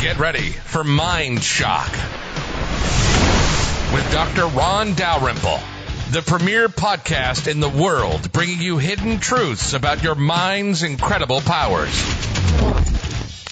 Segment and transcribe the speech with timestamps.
[0.00, 1.92] Get ready for Mind Shock
[3.92, 4.46] with Dr.
[4.46, 5.60] Ron Dalrymple,
[6.10, 11.92] the premier podcast in the world bringing you hidden truths about your mind's incredible powers.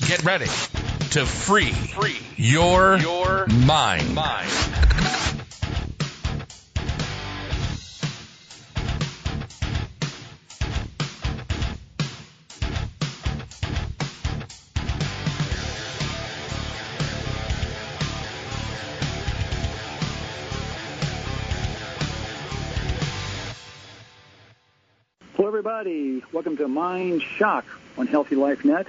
[0.08, 0.46] Get ready
[1.10, 4.14] to free, free your, your mind.
[4.14, 5.37] mind.
[25.58, 26.22] Everybody.
[26.30, 27.64] Welcome to Mind Shock
[27.96, 28.86] on Healthy Life Net.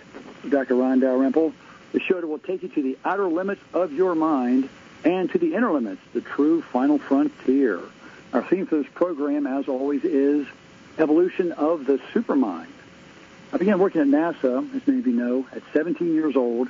[0.47, 0.75] Dr.
[0.75, 1.51] Ron Dalrymple,
[1.93, 4.69] the show that will take you to the outer limits of your mind
[5.03, 7.81] and to the inner limits, the true final frontier.
[8.33, 10.45] Our theme for this program, as always, is
[10.99, 12.67] evolution of the supermind.
[13.51, 16.69] I began working at NASA, as many of you know, at 17 years old.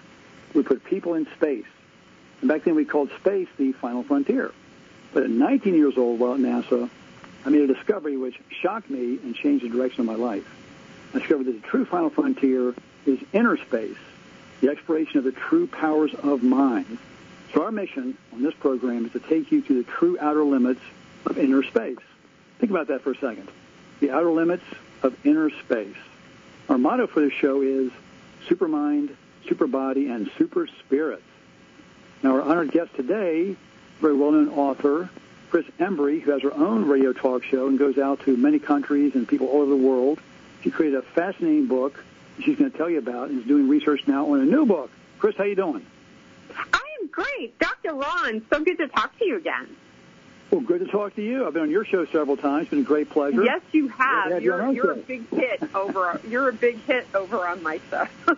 [0.54, 1.68] We put people in space.
[2.40, 4.54] And back then we called space the final frontier.
[5.12, 6.90] But at 19 years old, while at NASA,
[7.46, 10.46] I made a discovery which shocked me and changed the direction of my life.
[11.14, 13.98] I discovered that the true final frontier is inner space,
[14.62, 16.98] the exploration of the true powers of mind.
[17.54, 20.82] So our mission on this program is to take you to the true outer limits
[21.26, 21.98] of inner space.
[22.60, 23.50] Think about that for a second.
[24.02, 24.64] The outer limits
[25.02, 25.96] of inner space.
[26.68, 27.92] Our motto for the show is
[28.48, 29.16] supermind,
[29.48, 31.24] super body, and super spirit.
[32.22, 33.56] Now our honored guest today,
[34.02, 35.10] very well-known author,
[35.50, 39.16] Chris Embry, who has her own radio talk show and goes out to many countries
[39.16, 40.20] and people all over the world.
[40.62, 42.04] She created a fascinating book
[42.44, 44.92] she's going to tell you about and is doing research now on a new book.
[45.18, 45.86] Chris, how you doing?
[46.56, 47.58] I am great.
[47.60, 47.96] Dr.
[47.96, 49.76] Ron, so good to talk to you again.
[50.52, 51.46] Well, good to talk to you.
[51.46, 52.64] I've been on your show several times.
[52.64, 53.44] It's been a great pleasure.
[53.44, 54.32] Yes, you have.
[54.32, 57.80] have you're you you're a big hit over you're a big hit over on my
[57.92, 58.08] show.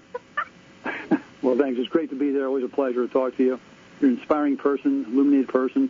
[1.42, 1.80] well, thanks.
[1.80, 2.48] It's great to be there.
[2.48, 3.60] Always a pleasure to talk to you.
[4.02, 5.90] You're an inspiring person, illuminated person.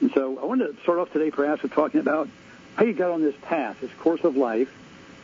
[0.00, 2.28] And so I wanted to start off today perhaps with talking about
[2.76, 4.68] how you got on this path, this course of life,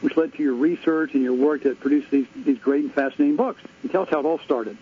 [0.01, 3.37] which led to your research and your work that produced these, these great and fascinating
[3.37, 3.63] books.
[3.83, 4.77] And tell us how it all started.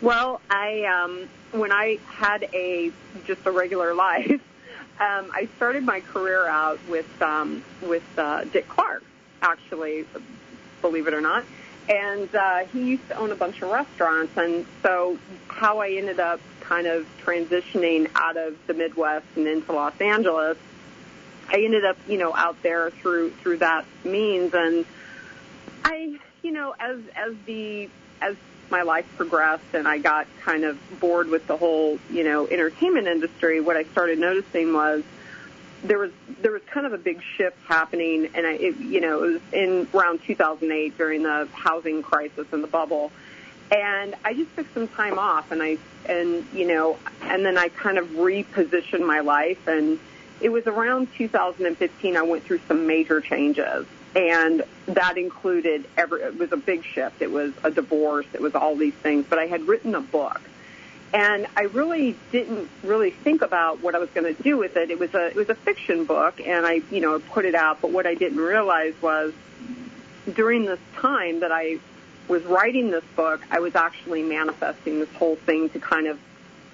[0.00, 2.90] well, I um when I had a
[3.26, 4.40] just a regular life,
[5.00, 9.04] um, I started my career out with um, with uh, Dick Clark,
[9.42, 10.06] actually,
[10.80, 11.44] believe it or not.
[11.88, 15.18] And uh, he used to own a bunch of restaurants, and so
[15.48, 20.56] how I ended up kind of transitioning out of the Midwest and into Los Angeles,
[21.48, 24.86] I ended up, you know, out there through through that means, and
[25.84, 27.90] I, you know, as as the
[28.22, 28.36] as
[28.70, 33.06] my life progressed and I got kind of bored with the whole, you know, entertainment
[33.06, 35.04] industry, what I started noticing was
[35.84, 39.22] there was there was kind of a big shift happening, and I, it, you know,
[39.22, 43.12] it was in around 2008 during the housing crisis and the bubble,
[43.70, 47.68] and I just took some time off, and I and you know, and then I
[47.68, 49.98] kind of repositioned my life, and
[50.40, 53.86] it was around 2015 I went through some major changes,
[54.16, 57.20] and that included every it was a big shift.
[57.20, 58.26] It was a divorce.
[58.32, 60.40] It was all these things, but I had written a book
[61.14, 64.90] and I really didn't really think about what I was going to do with it.
[64.90, 67.80] It was a it was a fiction book, and I you know put it out.
[67.80, 69.32] But what I didn't realize was
[70.34, 71.78] during this time that I
[72.26, 76.18] was writing this book, I was actually manifesting this whole thing to kind of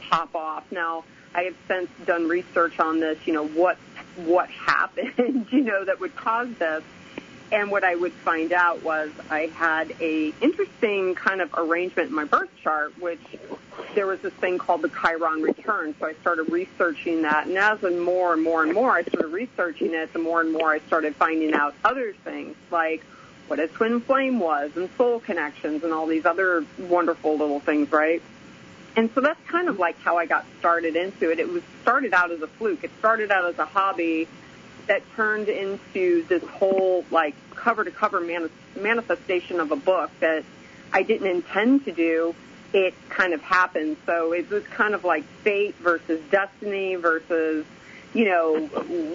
[0.09, 0.65] pop off.
[0.73, 3.19] Now I have since done research on this.
[3.27, 3.77] You know what
[4.17, 5.49] what happened.
[5.51, 6.83] You know that would cause this.
[7.53, 12.15] And what I would find out was I had a interesting kind of arrangement in
[12.15, 13.21] my birth chart, which
[13.95, 15.95] there was this thing called the Chiron return.
[15.99, 17.49] So I started researching that.
[17.49, 20.53] And as and more and more and more I started researching it, the more and
[20.53, 23.03] more I started finding out other things like
[23.49, 27.91] what a twin flame was and soul connections and all these other wonderful little things,
[27.91, 28.23] right?
[28.95, 31.41] And so that's kind of like how I got started into it.
[31.41, 32.85] It was started out as a fluke.
[32.85, 34.29] It started out as a hobby
[34.91, 38.21] that turned into this whole like cover to cover
[38.75, 40.43] manifestation of a book that
[40.93, 42.35] I didn't intend to do.
[42.73, 43.99] It kind of happened.
[44.05, 47.65] So it was kind of like fate versus destiny versus,
[48.13, 48.67] you know,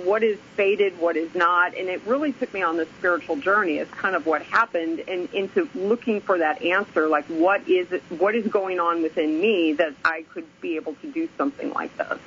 [0.05, 3.79] what is fated, what is not, and it really took me on this spiritual journey.
[3.79, 8.01] It's kind of what happened, and into looking for that answer, like what is it,
[8.07, 11.97] what is going on within me that I could be able to do something like
[11.97, 12.17] this.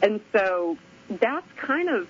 [0.00, 2.08] And so that's kind of,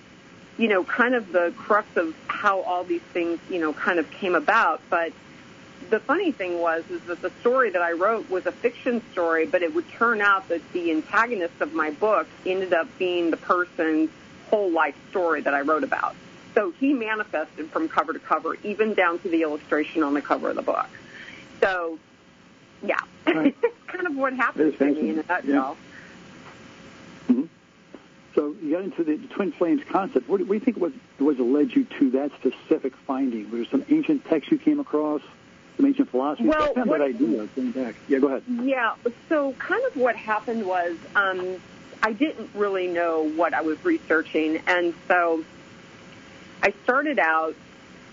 [0.57, 4.09] you know, kind of the crux of how all these things, you know, kind of
[4.11, 4.81] came about.
[4.89, 5.11] But
[5.89, 9.45] the funny thing was is that the story that I wrote was a fiction story,
[9.45, 13.37] but it would turn out that the antagonist of my book ended up being the
[13.37, 14.09] person's
[14.49, 16.15] whole life story that I wrote about.
[16.53, 20.49] So he manifested from cover to cover, even down to the illustration on the cover
[20.49, 20.87] of the book.
[21.59, 21.99] So,
[22.81, 23.55] yeah, right.
[23.87, 25.77] kind of what happened to me in a nutshell.
[27.27, 27.33] Yeah.
[27.33, 27.45] Mm-hmm.
[28.35, 30.27] So you got into the, twin flames concept.
[30.27, 33.49] What, what do you think was was led you to that specific finding?
[33.49, 35.21] Was there some ancient text you came across?
[35.77, 36.47] some ancient philosophy.
[36.47, 37.95] Well, kind what, that idea going back.
[38.07, 38.43] Yeah, go ahead.
[38.47, 38.95] Yeah.
[39.29, 41.57] So kind of what happened was um,
[42.01, 45.43] I didn't really know what I was researching, and so
[46.63, 47.55] I started out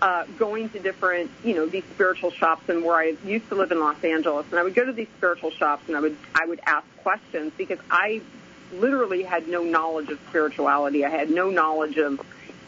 [0.01, 3.71] uh, going to different, you know, these spiritual shops, and where I used to live
[3.71, 6.45] in Los Angeles, and I would go to these spiritual shops, and I would I
[6.45, 8.21] would ask questions because I
[8.79, 11.05] literally had no knowledge of spirituality.
[11.05, 12.21] I had no knowledge of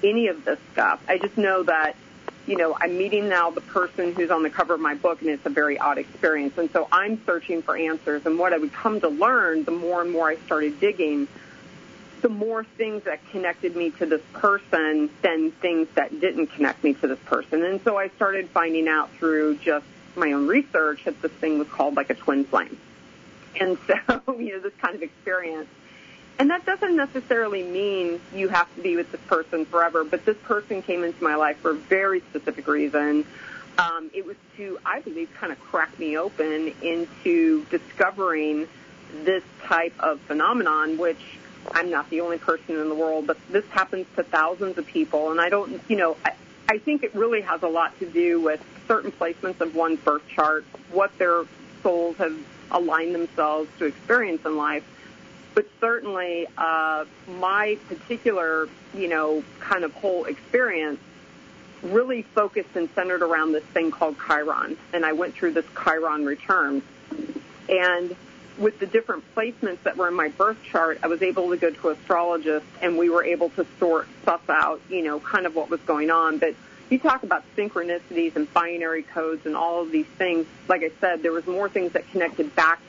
[0.03, 1.01] any of this stuff.
[1.07, 1.95] I just know that
[2.47, 5.29] you know, I'm meeting now the person who's on the cover of my book, and
[5.29, 6.57] it's a very odd experience.
[6.57, 8.25] And so I'm searching for answers.
[8.25, 11.27] And what I would come to learn, the more and more I started digging,
[12.21, 16.93] the more things that connected me to this person than things that didn't connect me
[16.95, 17.63] to this person.
[17.63, 19.85] And so I started finding out through just
[20.15, 22.77] my own research that this thing was called like a twin flame.
[23.59, 23.95] And so,
[24.39, 25.67] you know, this kind of experience
[26.37, 30.37] and that doesn't necessarily mean you have to be with this person forever, but this
[30.37, 33.25] person came into my life for a very specific reason.
[33.77, 38.67] Um, it was to, I believe, kind of crack me open into discovering
[39.23, 41.37] this type of phenomenon, which
[41.71, 45.31] I'm not the only person in the world, but this happens to thousands of people.
[45.31, 46.33] And I don't, you know, I,
[46.69, 50.27] I think it really has a lot to do with certain placements of one's birth
[50.27, 51.43] chart, what their
[51.81, 52.35] souls have
[52.71, 54.83] aligned themselves to experience in life
[55.55, 57.05] but certainly uh,
[57.39, 60.99] my particular, you know, kind of whole experience
[61.81, 64.77] really focused and centered around this thing called Chiron.
[64.93, 66.81] And I went through this Chiron return.
[67.69, 68.15] And
[68.57, 71.69] with the different placements that were in my birth chart, I was able to go
[71.69, 75.69] to astrologists and we were able to sort suss out, you know, kind of what
[75.69, 76.37] was going on.
[76.37, 76.55] But
[76.89, 80.45] you talk about synchronicities and binary codes and all of these things.
[80.67, 82.79] Like I said, there was more things that connected back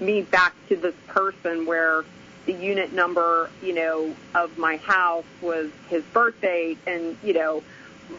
[0.00, 2.04] me back to this person where
[2.46, 7.62] the unit number, you know, of my house was his birth date and, you know,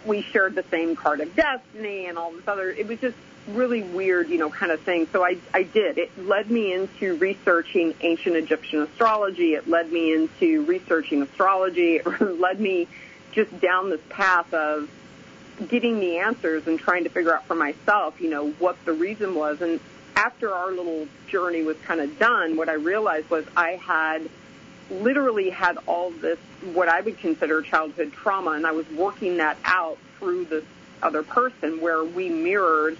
[0.05, 3.15] we shared the same card of destiny and all this other, it was just
[3.47, 5.07] really weird, you know, kind of thing.
[5.11, 5.97] So I, I did.
[5.97, 9.53] It led me into researching ancient Egyptian astrology.
[9.53, 12.01] It led me into researching astrology.
[12.05, 12.87] It led me
[13.31, 14.89] just down this path of
[15.67, 19.35] getting the answers and trying to figure out for myself, you know, what the reason
[19.35, 19.61] was.
[19.61, 19.79] And
[20.17, 24.27] after our little journey was kind of done, what I realized was I had
[24.89, 26.39] literally had all this,
[26.73, 30.63] what I would consider childhood trauma, and I was working that out through this
[31.03, 32.97] other person where we mirrored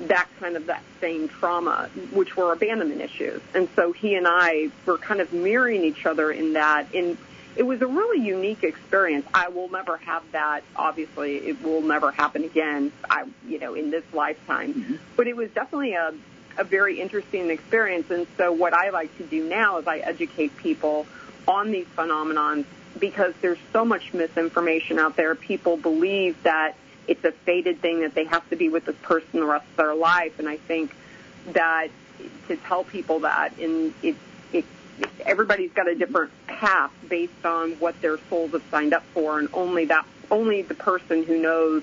[0.00, 3.42] that kind of that same trauma, which were abandonment issues.
[3.54, 6.94] And so he and I were kind of mirroring each other in that.
[6.94, 7.18] And
[7.54, 9.26] it was a really unique experience.
[9.34, 10.62] I will never have that.
[10.74, 12.92] Obviously, it will never happen again.
[13.08, 14.74] I, you know, in this lifetime.
[14.74, 14.94] Mm-hmm.
[15.16, 16.14] But it was definitely a
[16.58, 18.10] a very interesting experience.
[18.10, 21.06] And so what I like to do now is I educate people
[21.46, 22.64] on these phenomenons
[22.98, 25.34] because there's so much misinformation out there.
[25.34, 26.76] People believe that
[27.06, 29.76] it's a fated thing that they have to be with this person the rest of
[29.76, 30.38] their life.
[30.38, 30.94] And I think
[31.52, 31.88] that
[32.48, 34.16] to tell people that and it,
[34.52, 34.64] it,
[35.24, 39.48] everybody's got a different path based on what their souls have signed up for and
[39.52, 41.82] only that only the person who knows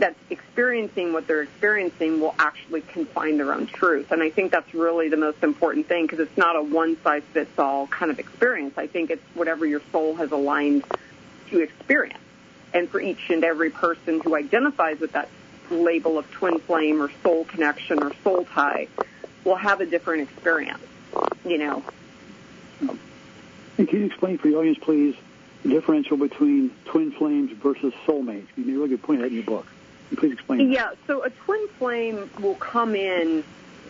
[0.00, 4.10] that's experiencing what they're experiencing will actually confine their own truth.
[4.10, 7.22] And I think that's really the most important thing because it's not a one size
[7.32, 8.76] fits all kind of experience.
[8.76, 10.84] I think it's whatever your soul has aligned
[11.50, 12.18] to experience.
[12.72, 15.28] And for each and every person who identifies with that
[15.70, 18.88] label of twin flame or soul connection or soul tie
[19.44, 20.82] will have a different experience,
[21.44, 21.84] you know.
[22.80, 25.14] And can you explain for the audience, please,
[25.62, 28.46] the differential between twin flames versus soulmates?
[28.56, 29.66] You made a really good point in your book.
[30.16, 30.70] Please explain.
[30.70, 33.44] Yeah, so a twin flame will come in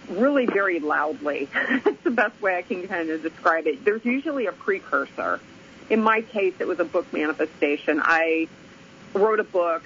[0.09, 1.49] really very loudly.
[1.85, 3.85] That's the best way I can kind of describe it.
[3.85, 5.41] There's usually a precursor.
[5.89, 8.01] In my case, it was a book manifestation.
[8.03, 8.49] I
[9.15, 9.83] wrote a book.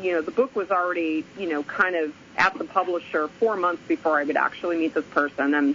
[0.00, 3.82] You know, the book was already, you know, kind of at the publisher four months
[3.88, 5.54] before I would actually meet this person.
[5.54, 5.74] And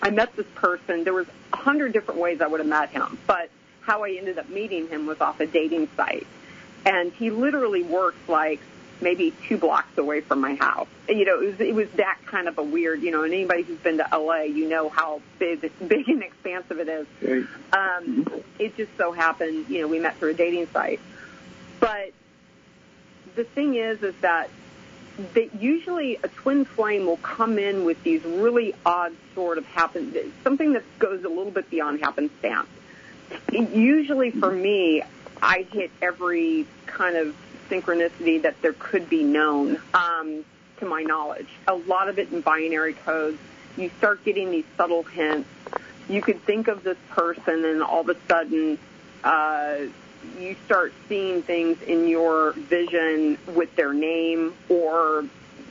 [0.00, 1.04] I met this person.
[1.04, 3.50] There was a hundred different ways I would have met him, but
[3.80, 6.26] how I ended up meeting him was off a dating site.
[6.86, 8.60] And he literally works like
[9.00, 10.88] maybe two blocks away from my house.
[11.08, 13.62] You know, it was, it was that kind of a weird, you know, and anybody
[13.62, 17.06] who's been to LA, you know how big, big and expansive it is.
[17.22, 17.46] Right.
[17.72, 18.26] Um,
[18.58, 21.00] it just so happened, you know, we met through a dating site.
[21.80, 22.12] But
[23.36, 24.50] the thing is, is that
[25.34, 30.14] that usually a twin flame will come in with these really odd sort of happen
[30.44, 32.68] something that goes a little bit beyond happenstance.
[33.52, 35.02] Usually for me,
[35.42, 37.34] I hit every kind of
[37.68, 40.44] synchronicity that there could be known um,
[40.78, 41.48] to my knowledge.
[41.66, 43.38] A lot of it in binary codes.
[43.76, 45.48] You start getting these subtle hints.
[46.08, 48.78] You could think of this person, and all of a sudden,
[49.22, 49.76] uh,
[50.38, 55.24] you start seeing things in your vision with their name or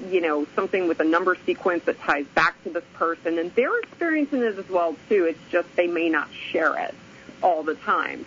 [0.09, 3.79] you know something with a number sequence that ties back to this person and they're
[3.79, 6.93] experiencing it as well too it's just they may not share it
[7.41, 8.25] all the time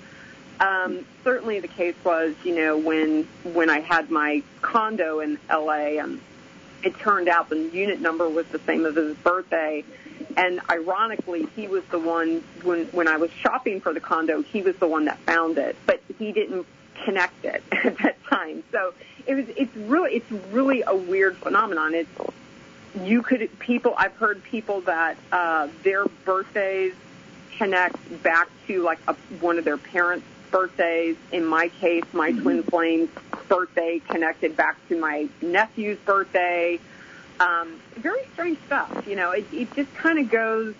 [0.60, 5.72] um, certainly the case was you know when when i had my condo in la
[5.72, 6.20] and
[6.82, 9.84] it turned out the unit number was the same as his birthday
[10.36, 14.62] and ironically, he was the one when when I was shopping for the condo, he
[14.62, 16.66] was the one that found it, but he didn't
[17.04, 18.62] connect it at that time.
[18.70, 18.94] So
[19.26, 21.94] it was it's really it's really a weird phenomenon.
[21.94, 22.10] It's
[23.02, 26.94] you could people I've heard people that uh, their birthdays
[27.56, 31.16] connect back to like a, one of their parents' birthdays.
[31.32, 32.42] In my case, my mm-hmm.
[32.42, 33.10] twin flames
[33.48, 36.78] birthday connected back to my nephew's birthday
[37.40, 39.04] um, very strange stuff.
[39.06, 40.74] You know, it, it just kind of goes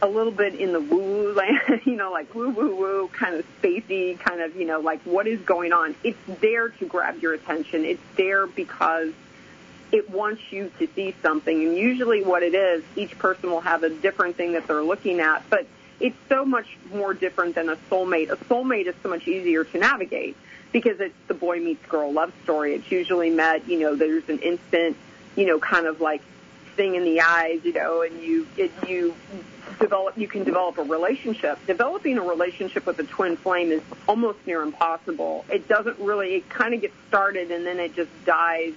[0.00, 3.36] a little bit in the woo woo land, you know, like woo woo woo, kind
[3.36, 5.94] of spacey, kind of, you know, like what is going on.
[6.02, 7.84] It's there to grab your attention.
[7.84, 9.12] It's there because
[9.92, 11.62] it wants you to see something.
[11.62, 15.20] And usually what it is, each person will have a different thing that they're looking
[15.20, 15.66] at, but
[16.02, 18.30] it's so much more different than a soulmate.
[18.30, 20.36] A soulmate is so much easier to navigate
[20.72, 22.74] because it's the boy meets girl love story.
[22.74, 24.96] It's usually met, you know, there's an instant
[25.36, 26.22] you know, kind of like
[26.76, 29.14] thing in the eyes, you know, and you it, you
[29.78, 31.58] develop you can develop a relationship.
[31.66, 35.44] Developing a relationship with a twin flame is almost near impossible.
[35.50, 38.72] It doesn't really it kind of gets started and then it just dies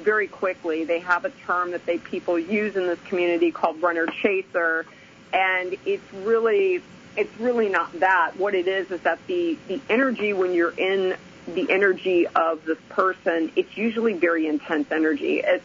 [0.00, 0.84] very quickly.
[0.84, 4.86] They have a term that they people use in this community called runner chaser
[5.32, 6.82] and it's really
[7.16, 8.36] it's really not that.
[8.36, 11.16] What it is is that the the energy when you're in
[11.46, 15.38] the energy of this person, it's usually very intense energy.
[15.38, 15.64] It's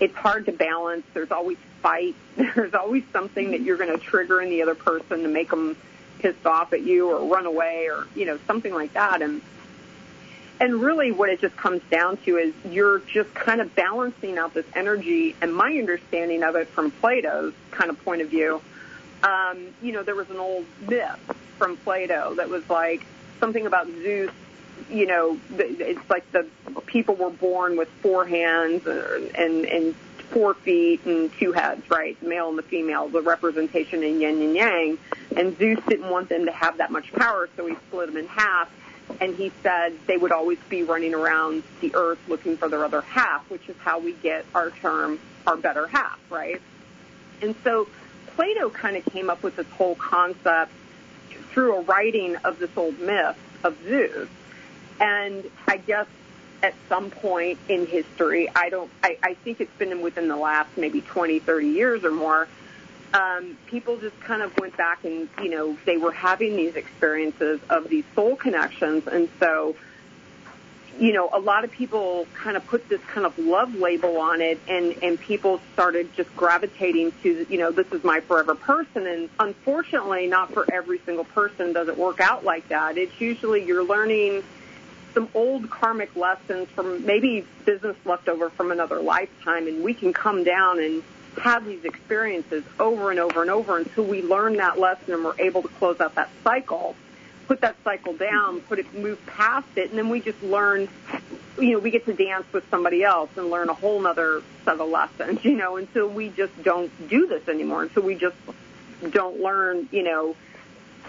[0.00, 1.04] it's hard to balance.
[1.14, 2.14] There's always fight.
[2.36, 5.76] There's always something that you're going to trigger in the other person to make them
[6.18, 9.22] pissed off at you or run away or you know something like that.
[9.22, 9.42] And
[10.60, 14.54] and really, what it just comes down to is you're just kind of balancing out
[14.54, 15.36] this energy.
[15.40, 18.60] And my understanding of it from Plato's kind of point of view,
[19.22, 21.18] um, you know, there was an old myth
[21.58, 23.04] from Plato that was like
[23.40, 24.30] something about Zeus
[24.90, 26.46] you know, it's like the
[26.86, 29.94] people were born with four hands and and and
[30.30, 32.18] four feet and two heads, right?
[32.20, 34.98] The male and the female, the representation in yin and yang.
[35.36, 38.26] And Zeus didn't want them to have that much power, so he split them in
[38.26, 38.70] half.
[39.20, 43.00] And he said they would always be running around the earth looking for their other
[43.00, 46.60] half, which is how we get our term, our better half, right?
[47.40, 47.88] And so
[48.38, 50.70] Plato kind of came up with this whole concept
[51.50, 54.28] through a writing of this old myth of Zeus
[55.00, 56.06] and I guess
[56.62, 60.70] at some point in history, I don't, I, I think it's been within the last
[60.76, 62.46] maybe 20, 30 years or more,
[63.12, 67.58] um, people just kind of went back and, you know, they were having these experiences
[67.68, 69.08] of these soul connections.
[69.08, 69.74] And so,
[70.98, 74.40] you know, a lot of people kind of put this kind of love label on
[74.40, 79.06] it and, and people started just gravitating to, you know, this is my forever person.
[79.06, 82.98] And unfortunately, not for every single person does it work out like that.
[82.98, 84.42] It's usually you're learning–
[85.14, 90.44] some old karmic lessons from maybe business leftover from another lifetime, and we can come
[90.44, 91.02] down and
[91.42, 95.38] have these experiences over and over and over until we learn that lesson and we're
[95.40, 96.94] able to close out that cycle,
[97.48, 100.86] put that cycle down, put it, move past it, and then we just learn,
[101.58, 104.78] you know, we get to dance with somebody else and learn a whole other set
[104.78, 108.36] of lessons, you know, until we just don't do this anymore, until we just
[109.10, 110.36] don't learn, you know,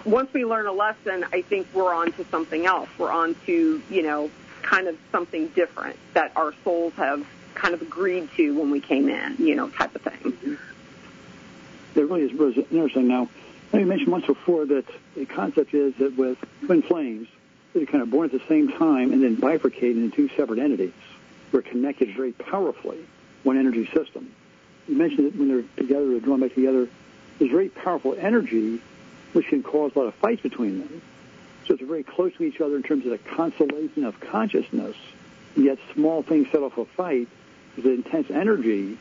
[0.06, 2.88] once we learn a lesson, I think we're on to something else.
[2.96, 4.30] We're on to, you know,
[4.62, 9.10] kind of something different that our souls have kind of agreed to when we came
[9.10, 10.56] in, you know, type of thing.
[11.94, 13.08] It really is interesting.
[13.08, 13.28] Now,
[13.78, 14.84] you mentioned once before that
[15.14, 17.28] the concept is that with twin flames,
[17.72, 20.92] they're kind of born at the same time and then bifurcated into two separate entities.
[21.52, 22.98] We're connected very powerfully,
[23.42, 24.32] one energy system.
[24.88, 26.88] You mentioned that when they're together, they're drawn back together.
[27.38, 28.80] There's very powerful energy
[29.32, 31.02] which can cause a lot of fights between them.
[31.66, 34.96] So it's very close to each other in terms of the constellation of consciousness,
[35.54, 37.28] yet small things set off a fight
[37.76, 38.98] with intense energy.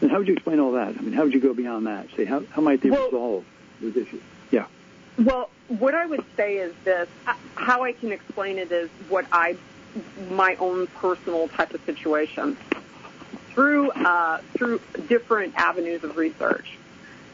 [0.00, 0.88] And how would you explain all that?
[0.98, 2.08] I mean, how would you go beyond that?
[2.16, 3.44] Say, how, how might they Well- resolve
[3.82, 4.22] those issues?
[4.50, 4.66] Yeah.
[5.18, 9.26] Well, what I would say is this: uh, how I can explain it is what
[9.30, 9.56] I,
[10.30, 12.56] my own personal type of situation,
[13.50, 16.78] through uh, through different avenues of research.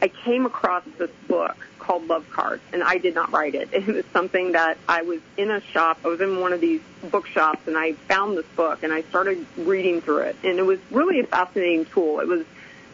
[0.01, 3.71] I came across this book called Love Cards, and I did not write it.
[3.79, 6.01] It was something that I was in a shop.
[6.05, 9.45] I was in one of these bookshops, and I found this book, and I started
[9.57, 12.21] reading through it, and it was really a fascinating tool.
[12.21, 12.45] It was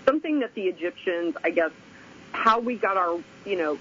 [0.07, 1.73] something that the Egyptians, I guess,
[2.35, 3.79] how we got our, you know,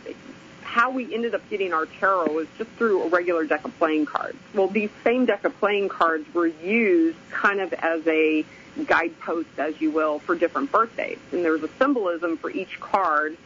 [0.62, 4.06] how we ended up getting our tarot was just through a regular deck of playing
[4.06, 4.38] cards.
[4.54, 8.46] Well, these same deck of playing cards were used kind of as a
[8.86, 11.18] guidepost, as you will, for different birthdays.
[11.32, 13.38] And there's a symbolism for each card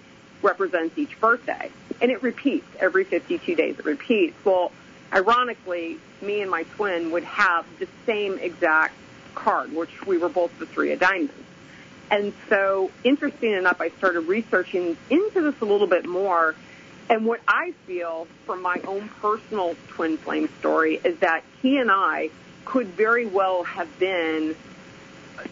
[0.41, 1.71] represents each birthday.
[1.99, 3.79] And it repeats every 52 days.
[3.79, 4.35] It repeats.
[4.45, 4.71] Well,
[5.11, 8.93] ironically, me and my twin would have the same exact
[9.35, 11.33] card, which we were both the three of diamonds.
[12.09, 16.55] And so, interesting enough, I started researching into this a little bit more.
[17.09, 21.89] And what I feel from my own personal twin flame story is that he and
[21.91, 22.29] I
[22.65, 24.55] could very well have been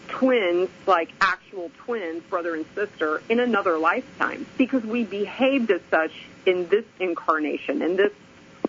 [0.08, 6.12] twins, like actual twins, brother and sister, in another lifetime because we behaved as such
[6.44, 8.12] in this incarnation, in this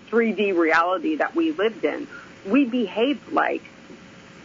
[0.10, 2.08] 3D reality that we lived in.
[2.46, 3.64] We behaved like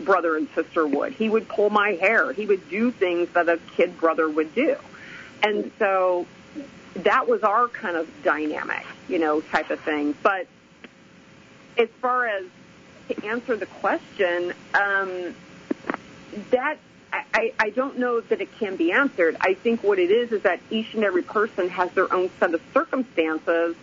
[0.04, 1.12] brother and sister would.
[1.12, 2.32] He would pull my hair.
[2.32, 4.76] He would do things that a kid brother would do.
[5.42, 6.26] And so
[6.96, 10.14] that was our kind of dynamic, you know, type of thing.
[10.22, 10.46] But
[11.78, 12.44] as far as
[13.08, 15.34] to answer the question, um,
[16.50, 16.78] that
[17.12, 19.36] I, I don't know that it can be answered.
[19.40, 22.54] I think what it is is that each and every person has their own set
[22.54, 23.76] of circumstances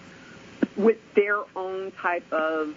[0.75, 2.75] with their own type of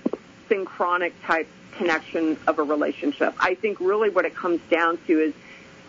[0.49, 3.34] synchronic type connection of a relationship.
[3.38, 5.34] I think really what it comes down to is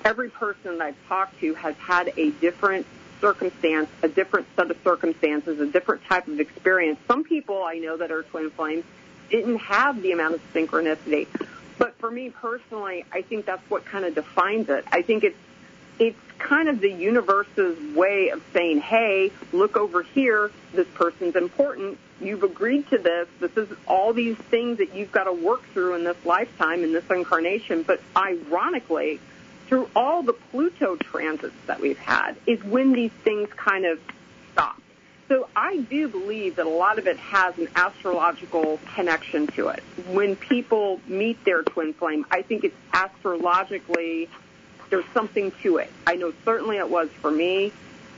[0.04, 2.86] every person that I've talked to has had a different
[3.22, 7.00] circumstance, a different set of circumstances, a different type of experience.
[7.08, 8.84] Some people I know that are twin flames
[9.30, 11.28] didn't have the amount of synchronicity.
[11.78, 14.86] But for me personally, I think that's what kind of defines it.
[14.92, 15.38] I think it's
[16.00, 20.52] it's kind of the universe's way of saying, "Hey, look over here.
[20.74, 21.98] This person's important.
[22.26, 23.28] You've agreed to this.
[23.40, 26.94] This is all these things that you've got to work through in this lifetime, in
[26.94, 29.20] this incarnation." But ironically,
[29.68, 34.00] through all the Pluto transits that we've had, is when these things kind of
[34.52, 34.82] stop.
[35.28, 39.82] So I do believe that a lot of it has an astrological connection to it.
[40.12, 44.30] When people meet their twin flame, I think it's astrologically
[44.90, 45.92] there's something to it.
[46.06, 47.72] I know certainly it was for me.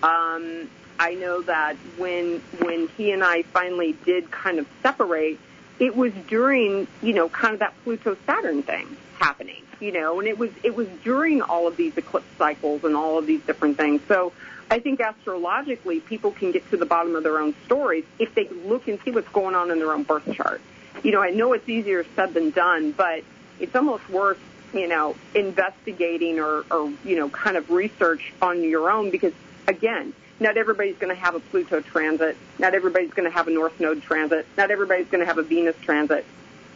[0.03, 5.39] Um, I know that when when he and I finally did kind of separate,
[5.79, 10.27] it was during you know kind of that Pluto Saturn thing happening, you know, and
[10.27, 13.77] it was it was during all of these eclipse cycles and all of these different
[13.77, 14.01] things.
[14.08, 14.34] So
[14.69, 18.47] I think astrologically, people can get to the bottom of their own stories if they
[18.47, 20.62] look and see what's going on in their own birth chart.
[21.03, 23.23] You know, I know it's easier said than done, but
[23.60, 24.39] it's almost worth,
[24.73, 29.34] you know, investigating or, or you know, kind of research on your own because,
[29.67, 32.38] again, not everybody's going to have a Pluto transit.
[32.60, 34.45] Not everybody's going to have a North Node transit.
[34.58, 36.26] Not everybody's going to have a Venus transit.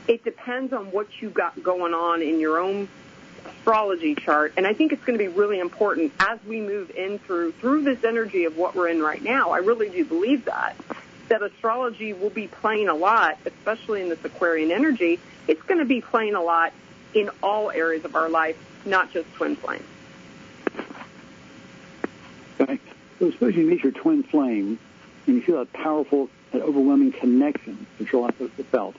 [0.08, 2.88] It depends on what you got going on in your own
[3.45, 7.19] astrology chart and I think it's going to be really important as we move in
[7.19, 9.52] through through this energy of what we're in right now.
[9.52, 10.76] I really do believe that
[11.30, 15.19] that astrology will be playing a lot, especially in this Aquarian energy.
[15.48, 16.74] It's going to be playing a lot
[17.13, 19.84] in all areas of our life, not just twin flames.
[22.60, 22.80] Okay.
[23.19, 24.79] So suppose you meet your twin flame
[25.27, 28.36] and you feel that powerful, that overwhelming connection that you'll have
[28.71, 28.95] felt,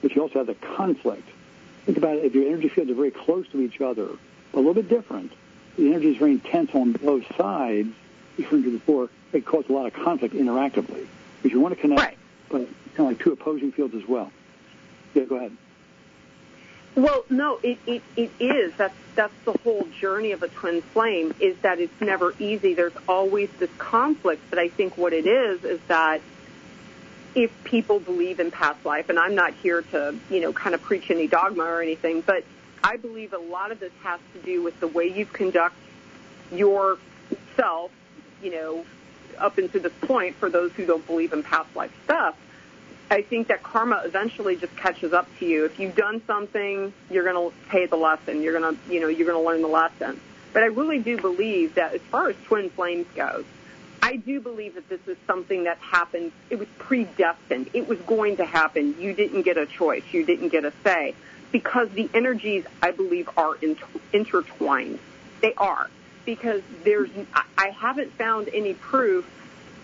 [0.00, 1.28] but you also have the conflict.
[1.84, 2.24] Think about it.
[2.24, 4.08] If your energy fields are very close to each other,
[4.52, 5.32] a little bit different,
[5.76, 7.92] the energy is very intense on both sides,
[8.38, 11.06] referring to before, it causes a lot of conflict interactively.
[11.42, 12.16] Because you want to connect, Right.
[12.48, 12.58] but
[12.94, 14.30] kind of like two opposing fields as well.
[15.14, 15.56] Yeah, go ahead.
[16.96, 18.72] Well, no, it, it, it is.
[18.76, 22.74] That's that's the whole journey of a twin flame is that it's never easy.
[22.74, 24.42] There's always this conflict.
[24.50, 26.20] But I think what it is is that
[27.34, 30.82] if people believe in past life, and I'm not here to, you know, kind of
[30.82, 32.44] preach any dogma or anything, but
[32.82, 35.76] I believe a lot of this has to do with the way you conduct
[36.52, 37.90] yourself,
[38.42, 38.84] you know,
[39.38, 42.36] up until this point for those who don't believe in past life stuff.
[43.14, 45.64] I think that karma eventually just catches up to you.
[45.66, 48.42] If you've done something, you're going to pay the lesson.
[48.42, 50.20] You're going to, you know, you're going to learn the lesson.
[50.52, 53.44] But I really do believe that as far as twin flames goes,
[54.02, 56.32] I do believe that this is something that happened.
[56.50, 57.70] It was predestined.
[57.72, 58.96] It was going to happen.
[59.00, 60.02] You didn't get a choice.
[60.10, 61.14] You didn't get a say
[61.52, 64.98] because the energies, I believe, are inter- intertwined.
[65.40, 65.88] They are
[66.24, 67.10] because there's.
[67.56, 69.24] I haven't found any proof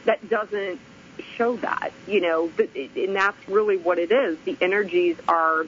[0.04, 0.80] that doesn't
[1.20, 1.92] show that.
[2.06, 4.38] You know, and that's really what it is.
[4.44, 5.66] The energies are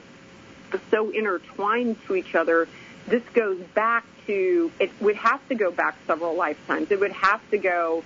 [0.89, 2.67] so intertwined to each other.
[3.07, 4.71] This goes back to.
[4.79, 6.91] It would have to go back several lifetimes.
[6.91, 8.03] It would have to go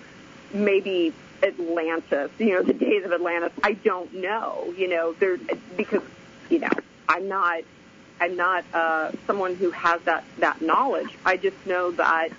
[0.54, 3.52] maybe Atlantis, you know, the days of Atlantis.
[3.64, 5.38] I don't know, you know, there
[5.76, 6.02] because
[6.50, 6.70] you know
[7.08, 7.64] I'm not
[8.20, 11.10] I'm not uh, someone who has that that knowledge.
[11.26, 12.30] I just know that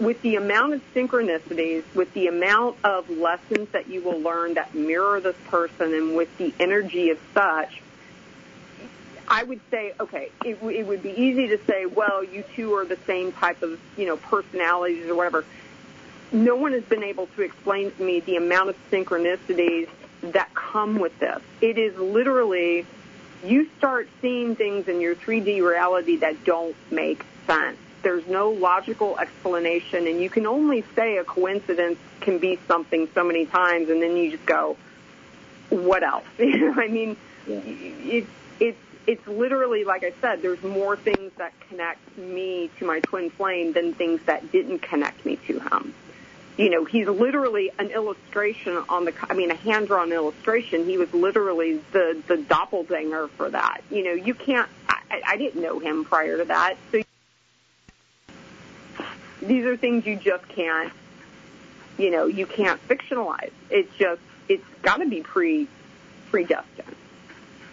[0.00, 4.74] with the amount of synchronicities, with the amount of lessons that you will learn that
[4.74, 7.82] mirror this person, and with the energy of such.
[9.28, 12.84] I would say, okay, it, it would be easy to say, well, you two are
[12.84, 15.44] the same type of, you know, personalities or whatever
[16.32, 19.88] no one has been able to explain to me the amount of synchronicities
[20.22, 21.40] that come with this.
[21.60, 22.86] It is literally,
[23.44, 27.78] you start seeing things in your 3D reality that don't make sense.
[28.02, 33.24] There's no logical explanation, and you can only say a coincidence can be something so
[33.24, 34.76] many times, and then you just go,
[35.70, 36.24] what else?
[36.38, 37.60] You know, I mean, yeah.
[37.64, 40.42] it's it's it's literally like I said.
[40.42, 45.24] There's more things that connect me to my twin flame than things that didn't connect
[45.24, 45.94] me to him
[46.60, 50.84] you know, he's literally an illustration on the, I mean, a hand-drawn illustration.
[50.84, 53.82] He was literally the, the doppelganger for that.
[53.90, 56.76] You know, you can't, I, I didn't know him prior to that.
[56.92, 57.00] So
[59.40, 60.92] these are things you just can't,
[61.98, 63.50] you know, you can't fictionalize.
[63.70, 65.68] It's just, it's got to be pre,
[66.30, 66.96] predestined,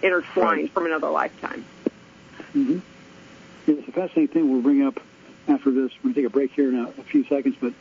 [0.02, 0.74] intertwined right.
[0.74, 1.66] from another lifetime.
[2.56, 2.80] Mm-hmm.
[3.68, 5.00] It's a fascinating thing we'll bring up
[5.48, 5.92] after this.
[6.04, 7.74] We're going to take a break here in a, a few seconds, but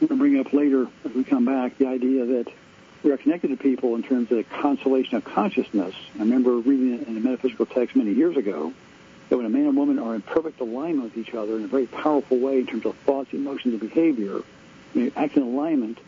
[0.00, 2.52] we're going to bring up later as we come back the idea that
[3.02, 5.94] we are connected to people in terms of the constellation of consciousness.
[6.16, 8.72] I remember reading it in a metaphysical text many years ago
[9.28, 11.68] that when a man and woman are in perfect alignment with each other in a
[11.68, 14.42] very powerful way in terms of thoughts, emotions, and behavior,
[14.92, 15.98] when you act in alignment,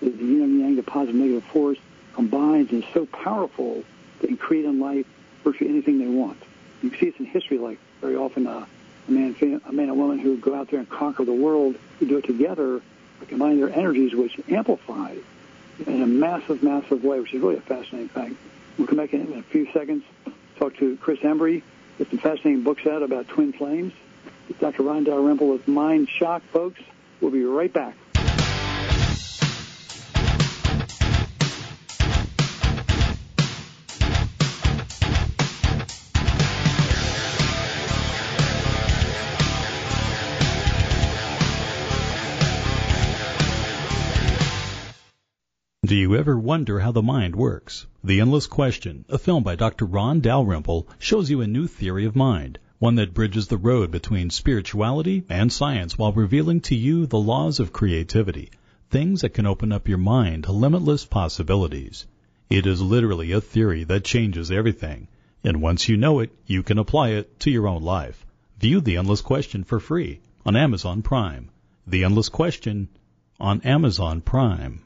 [0.00, 1.78] the yin and yang, the positive and negative force,
[2.14, 3.84] combines and is so powerful
[4.20, 5.06] they can create in life
[5.44, 6.40] virtually anything they want.
[6.82, 8.66] You see this in history, like very often uh,
[9.08, 9.34] a man,
[9.66, 12.24] a man and woman who go out there and conquer the world, who do it
[12.24, 12.80] together,
[13.28, 15.14] combine their energies, which amplify
[15.86, 18.36] in a massive, massive way, which is really a fascinating thing.
[18.78, 20.04] We'll come back in a few seconds,
[20.56, 21.62] talk to Chris Embry,
[21.98, 23.92] with some fascinating books out about twin flames.
[24.58, 24.82] Dr.
[24.82, 26.80] Ron Dalrymple with Mind Shock, folks.
[27.20, 27.96] We'll be right back.
[45.90, 47.88] Do you ever wonder how the mind works?
[48.04, 49.84] The Endless Question, a film by Dr.
[49.86, 54.30] Ron Dalrymple, shows you a new theory of mind, one that bridges the road between
[54.30, 58.50] spirituality and science while revealing to you the laws of creativity,
[58.88, 62.06] things that can open up your mind to limitless possibilities.
[62.48, 65.08] It is literally a theory that changes everything,
[65.42, 68.24] and once you know it, you can apply it to your own life.
[68.60, 71.50] View The Endless Question for free on Amazon Prime.
[71.84, 72.90] The Endless Question
[73.40, 74.84] on Amazon Prime.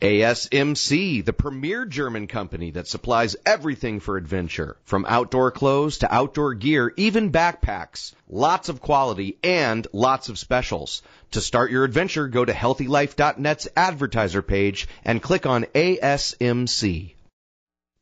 [0.00, 6.54] ASMC, the premier German company that supplies everything for adventure, from outdoor clothes to outdoor
[6.54, 8.14] gear, even backpacks.
[8.28, 11.02] Lots of quality and lots of specials.
[11.32, 17.14] To start your adventure, go to healthylife.net's advertiser page and click on ASMC.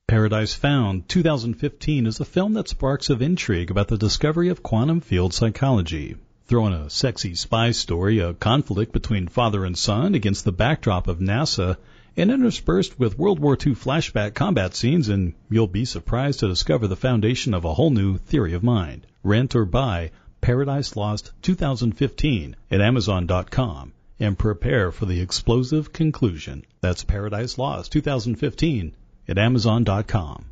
[0.07, 5.01] Paradise Found 2015 is a film that sparks of intrigue about the discovery of quantum
[5.01, 6.17] field psychology.
[6.49, 11.07] Throw in a sexy spy story, a conflict between father and son against the backdrop
[11.07, 11.77] of NASA,
[12.17, 16.87] and interspersed with World War II flashback combat scenes, and you'll be surprised to discover
[16.87, 19.07] the foundation of a whole new theory of mind.
[19.23, 26.65] Rent or buy Paradise Lost 2015 at Amazon.com and prepare for the explosive conclusion.
[26.81, 28.95] That's Paradise Lost 2015
[29.29, 30.47] at Amazon.com.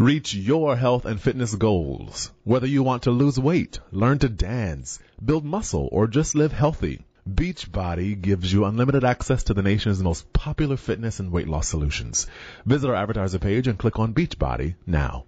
[0.00, 2.30] Reach your health and fitness goals.
[2.44, 7.04] Whether you want to lose weight, learn to dance, build muscle, or just live healthy,
[7.28, 12.26] Beachbody gives you unlimited access to the nation's most popular fitness and weight loss solutions.
[12.64, 15.26] Visit our advertiser page and click on Beachbody now.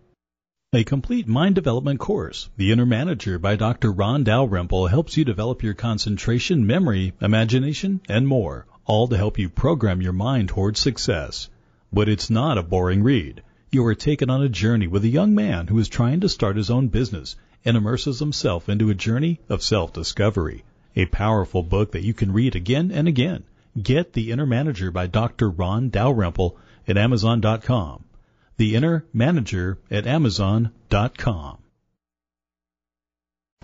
[0.72, 3.92] A complete mind development course, The Inner Manager by Dr.
[3.92, 9.50] Ron Dalrymple helps you develop your concentration, memory, imagination, and more, all to help you
[9.50, 11.50] program your mind towards success.
[11.92, 13.42] But it's not a boring read.
[13.74, 16.58] You are taken on a journey with a young man who is trying to start
[16.58, 20.62] his own business and immerses himself into a journey of self-discovery.
[20.94, 23.44] A powerful book that you can read again and again.
[23.82, 25.48] Get The Inner Manager by Dr.
[25.48, 26.54] Ron Dalrymple
[26.86, 28.04] at Amazon.com.
[28.58, 31.56] The Inner Manager at Amazon.com.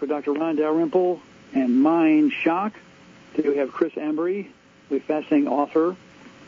[0.00, 0.32] with Dr.
[0.32, 1.20] Ron Dalrymple
[1.52, 2.72] and Mind Shock.
[3.34, 4.48] Today we have Chris Embry,
[4.90, 5.94] a fascinating author,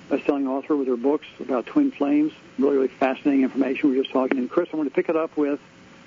[0.08, 2.32] best-selling author with her books about twin flames.
[2.58, 4.38] Really, really fascinating information we were just talking.
[4.38, 5.60] And Chris, I want to pick it up with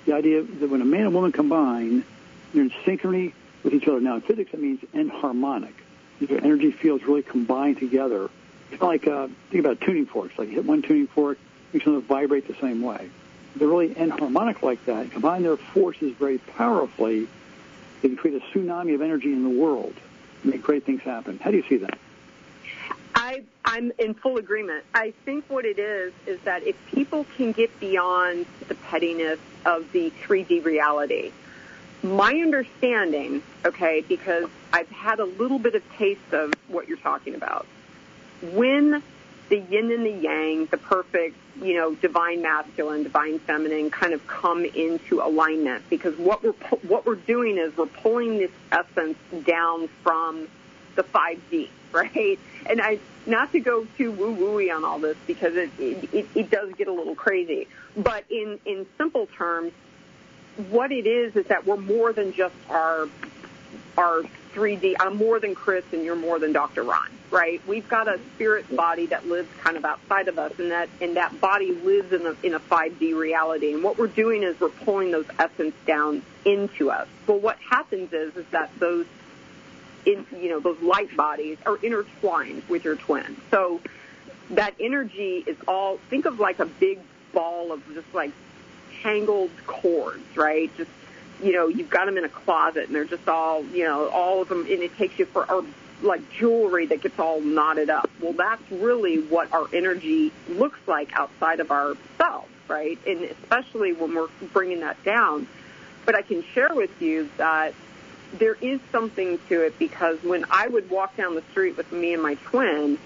[0.06, 2.04] the idea that when a man and woman combine,
[2.52, 3.32] they're in synchrony
[3.62, 4.00] with each other.
[4.00, 5.74] Now, in physics, that means enharmonic.
[6.18, 8.28] These energy fields really combined together.
[8.72, 10.36] It's like, uh, think about tuning forks.
[10.38, 11.38] Like you hit one tuning fork,
[11.72, 13.10] makes them vibrate the same way.
[13.56, 15.10] They're really enharmonic like that.
[15.10, 17.26] Combine their forces very powerfully,
[18.02, 19.94] they can create a tsunami of energy in the world
[20.42, 21.38] and make great things happen.
[21.38, 21.98] How do you see that?
[23.14, 24.84] I, I'm in full agreement.
[24.94, 29.90] I think what it is is that if people can get beyond the pettiness of
[29.92, 31.32] the 3D reality,
[32.02, 37.34] my understanding, okay, because I've had a little bit of taste of what you're talking
[37.34, 37.66] about,
[38.42, 39.02] when
[39.48, 44.26] the yin and the yang, the perfect, you know, divine masculine, divine feminine kind of
[44.26, 46.52] come into alignment because what we're
[46.88, 50.48] what we're doing is we're pulling this essence down from
[50.96, 52.38] the 5D, right?
[52.66, 56.50] And I not to go too woo wooey on all this because it, it it
[56.50, 59.72] does get a little crazy, but in in simple terms,
[60.70, 63.08] what it is is that we're more than just our
[63.96, 64.22] our
[64.56, 64.94] 3D.
[64.98, 66.82] I'm more than Chris and you're more than Dr.
[66.82, 67.60] Ron, right?
[67.68, 71.16] We've got a spirit body that lives kind of outside of us and that, and
[71.16, 73.74] that body lives in a, in a 5D reality.
[73.74, 77.06] And what we're doing is we're pulling those essence down into us.
[77.26, 79.04] Well, what happens is, is that those,
[80.06, 83.36] in, you know, those light bodies are intertwined with your twin.
[83.50, 83.82] So
[84.50, 87.00] that energy is all, think of like a big
[87.34, 88.32] ball of just like
[89.02, 90.74] tangled cords, right?
[90.78, 90.90] Just
[91.42, 94.42] you know, you've got them in a closet and they're just all, you know, all
[94.42, 95.64] of them, and it takes you for, or
[96.02, 98.10] like jewelry that gets all knotted up.
[98.20, 102.98] Well, that's really what our energy looks like outside of ourselves, right?
[103.06, 105.46] And especially when we're bringing that down.
[106.04, 107.74] But I can share with you that
[108.34, 112.12] there is something to it because when I would walk down the street with me
[112.12, 112.98] and my twin,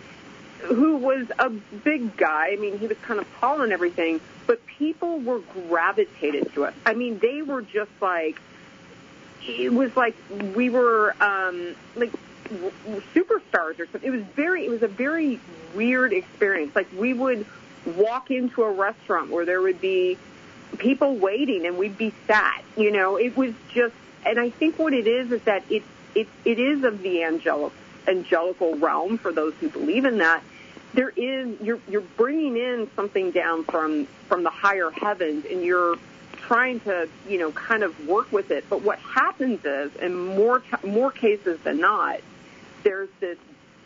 [0.62, 2.50] who was a big guy.
[2.52, 6.74] I mean, he was kind of tall and everything, but people were gravitated to us.
[6.84, 8.40] I mean, they were just like,
[9.46, 10.16] it was like
[10.56, 12.10] we were um, like
[13.14, 14.02] superstars or something.
[14.02, 15.38] It was very, it was a very
[15.72, 16.74] weird experience.
[16.74, 17.46] Like we would
[17.94, 20.18] walk into a restaurant where there would be
[20.78, 22.64] people waiting and we'd be sat.
[22.76, 23.94] You know, it was just,
[24.26, 25.84] and I think what it is is that it
[26.16, 27.72] it it is of the angelic
[28.08, 30.42] angelical realm for those who believe in that
[30.94, 35.96] there is you're you're bringing in something down from from the higher heavens and you're
[36.36, 38.64] trying to you know kind of work with it.
[38.68, 42.20] But what happens is in more more cases than not
[42.82, 43.38] there's this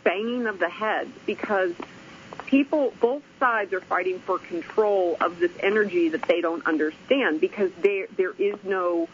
[0.05, 1.73] banging of the heads because
[2.47, 7.71] people both sides are fighting for control of this energy that they don't understand because
[7.81, 9.09] there there is no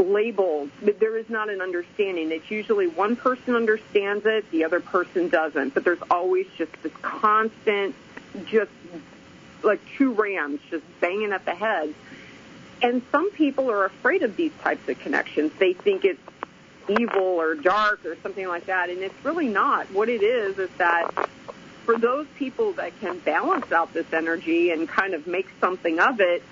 [0.00, 2.32] labeled, but there is not an understanding.
[2.32, 5.74] It's usually one person understands it, the other person doesn't.
[5.74, 7.94] But there's always just this constant,
[8.46, 8.70] just
[9.62, 11.94] like two rams just banging at the head.
[12.82, 15.52] And some people are afraid of these types of connections.
[15.58, 16.20] They think it's
[16.88, 19.90] evil or dark or something like that, and it's really not.
[19.92, 21.10] What it is is that
[21.84, 26.20] for those people that can balance out this energy and kind of make something of
[26.20, 26.42] it,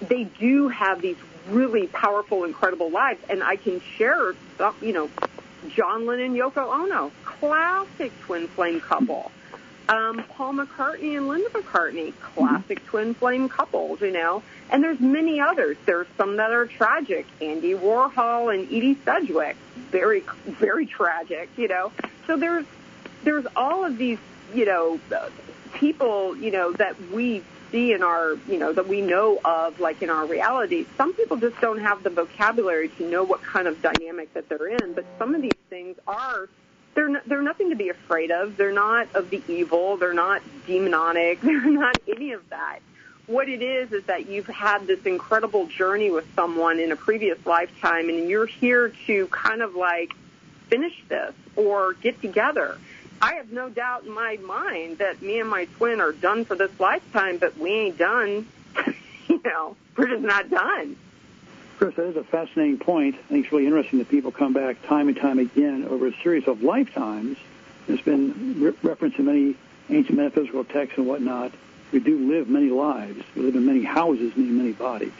[0.00, 1.16] they do have these
[1.48, 3.20] really powerful, incredible lives.
[3.28, 4.34] And I can share,
[4.80, 5.10] you know,
[5.68, 9.30] John Lennon, Yoko Ono, classic twin flame couple.
[9.88, 12.88] Um, Paul McCartney and Linda McCartney, classic mm-hmm.
[12.88, 14.42] twin flame couples, you know.
[14.70, 15.78] And there's many others.
[15.86, 17.26] There's some that are tragic.
[17.40, 19.56] Andy Warhol and Edie Sedgwick,
[19.90, 21.90] very, very tragic, you know.
[22.26, 22.66] So there's,
[23.24, 24.18] there's all of these,
[24.54, 25.00] you know,
[25.72, 30.02] people, you know, that we see in our, you know, that we know of, like
[30.02, 30.86] in our reality.
[30.96, 34.82] Some people just don't have the vocabulary to know what kind of dynamic that they're
[34.82, 34.94] in.
[34.94, 36.48] But some of these things are,
[36.94, 38.56] they're n- they're nothing to be afraid of.
[38.56, 39.96] They're not of the evil.
[39.96, 41.40] They're not demonic.
[41.42, 42.80] They're not any of that.
[43.26, 47.44] What it is is that you've had this incredible journey with someone in a previous
[47.44, 50.14] lifetime, and you're here to kind of like
[50.68, 52.78] finish this or get together
[53.20, 56.54] I have no doubt in my mind that me and my twin are done for
[56.54, 58.46] this lifetime, but we ain't done.
[59.28, 60.96] you know, we're just not done.
[61.78, 63.16] Chris, that is a fascinating point.
[63.16, 66.22] I think it's really interesting that people come back time and time again over a
[66.22, 67.38] series of lifetimes.
[67.88, 69.54] It's been re- referenced in many
[69.88, 71.52] ancient metaphysical texts and whatnot.
[71.92, 73.24] We do live many lives.
[73.34, 75.12] We live in many houses in many bodies.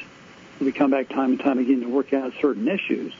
[0.60, 3.12] We come back time and time again to work out certain issues.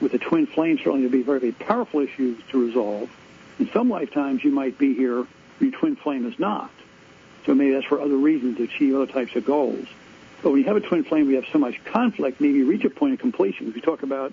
[0.00, 3.10] With the twin flame, certainly to be very, very powerful issues to resolve.
[3.58, 5.26] In some lifetimes, you might be here,
[5.60, 6.70] your twin flame is not.
[7.46, 9.86] So maybe that's for other reasons to achieve other types of goals.
[10.42, 12.84] But when you have a twin flame, we have so much conflict, maybe you reach
[12.84, 13.72] a point of completion.
[13.74, 14.32] You talk about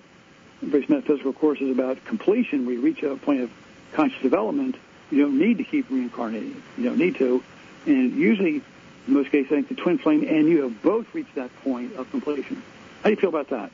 [0.60, 3.50] various metaphysical courses about completion, we reach a point of
[3.92, 4.76] conscious development,
[5.10, 6.62] you don't need to keep reincarnating.
[6.78, 7.44] You don't need to.
[7.86, 8.62] And usually,
[9.06, 11.94] in most cases, I think the twin flame and you have both reached that point
[11.96, 12.62] of completion.
[13.02, 13.70] How do you feel about that?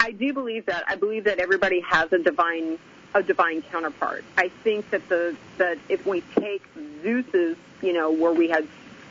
[0.00, 0.84] I do believe that.
[0.88, 2.78] I believe that everybody has a divine
[3.14, 4.24] a divine counterpart.
[4.36, 6.62] I think that the that if we take
[7.02, 8.66] Zeus's, you know, where we had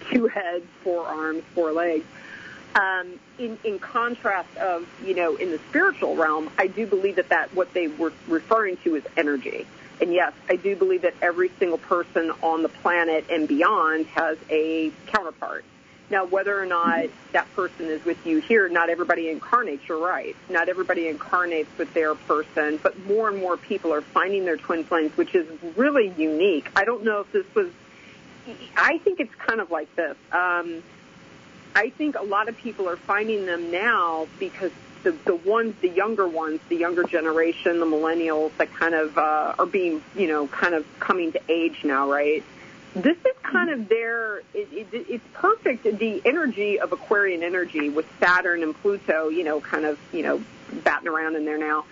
[0.09, 2.05] two heads, four arms, four legs,
[2.75, 7.29] um, in in contrast of you know in the spiritual realm, I do believe that
[7.29, 9.65] that what they were referring to is energy.
[10.01, 14.37] And yes, I do believe that every single person on the planet and beyond has
[14.49, 15.65] a counterpart.
[16.09, 20.35] Now, whether or not that person is with you here, not everybody incarnates, you're right.
[20.49, 24.83] Not everybody incarnates with their person, but more and more people are finding their twin
[24.83, 26.71] flames, which is really unique.
[26.75, 27.69] I don't know if this was,
[28.75, 30.17] I think it's kind of like this.
[30.31, 30.81] Um,
[31.75, 34.71] I think a lot of people are finding them now because
[35.03, 39.53] the, the ones, the younger ones, the younger generation, the millennials that kind of uh,
[39.59, 42.43] are being, you know, kind of coming to age now, right?
[42.95, 43.81] This is kind mm-hmm.
[43.81, 49.29] of their it, it, it's perfect the energy of aquarian energy with saturn and pluto
[49.29, 50.41] you know kind of you know
[50.83, 51.85] batting around in there now.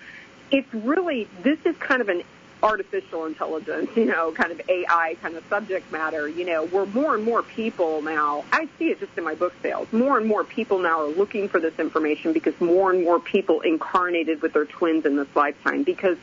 [0.50, 2.24] It's really this is kind of an
[2.64, 7.14] artificial intelligence you know kind of ai kind of subject matter you know where more
[7.14, 10.44] and more people now i see it just in my book sales more and more
[10.44, 14.66] people now are looking for this information because more and more people incarnated with their
[14.66, 16.18] twins in this lifetime because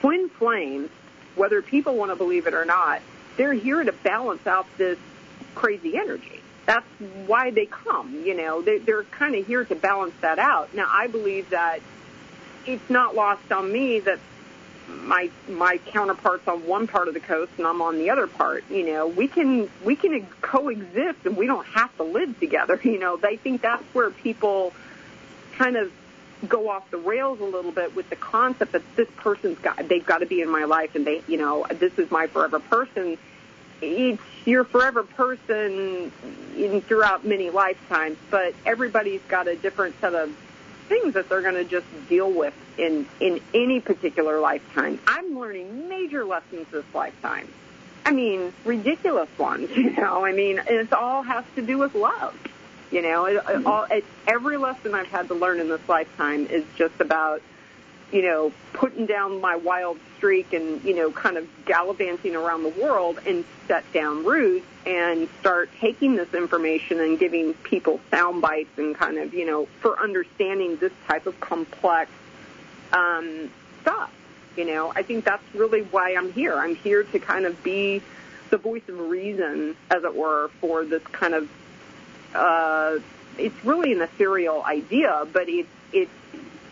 [0.00, 0.90] twin flames
[1.36, 3.00] whether people want to believe it or not
[3.36, 4.98] they're here to balance out this
[5.54, 6.40] crazy energy.
[6.66, 6.86] That's
[7.26, 8.22] why they come.
[8.24, 10.74] You know, they, they're kind of here to balance that out.
[10.74, 11.80] Now, I believe that
[12.66, 14.18] it's not lost on me that
[14.88, 18.64] my my counterparts on one part of the coast and I'm on the other part.
[18.70, 22.78] You know, we can we can coexist and we don't have to live together.
[22.90, 24.72] You know, they think that's where people
[25.56, 25.92] kind of
[26.48, 30.06] go off the rails a little bit with the concept that this person's got they've
[30.06, 33.18] got to be in my life and they you know this is my forever person
[33.82, 36.12] it's your forever person
[36.56, 40.34] in, throughout many lifetimes, but everybody's got a different set of
[40.88, 44.98] things that they're going to just deal with in in any particular lifetime.
[45.06, 47.48] I'm learning major lessons this lifetime.
[48.04, 49.70] I mean, ridiculous ones.
[49.76, 52.34] You know, I mean, it all has to do with love.
[52.90, 56.46] You know, it, it all it, every lesson I've had to learn in this lifetime
[56.46, 57.42] is just about
[58.12, 62.70] you know, putting down my wild streak and, you know, kind of gallivanting around the
[62.70, 68.76] world and set down roots and start taking this information and giving people sound bites
[68.78, 72.10] and kind of, you know, for understanding this type of complex
[72.92, 73.50] um,
[73.82, 74.12] stuff.
[74.56, 76.56] You know, I think that's really why I'm here.
[76.56, 78.02] I'm here to kind of be
[78.50, 81.48] the voice of reason, as it were, for this kind of,
[82.34, 82.98] uh,
[83.38, 86.10] it's really an ethereal idea, but it's, it's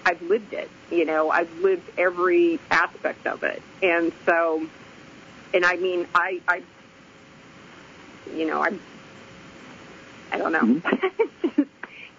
[0.05, 0.71] I've lived it.
[0.91, 4.67] You know, I've lived every aspect of it, and so,
[5.53, 6.63] and I mean, I, I,
[8.35, 8.73] you know, I,
[10.33, 10.61] I don't know.
[10.61, 11.63] Mm-hmm.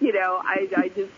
[0.00, 1.12] you know, I, I just.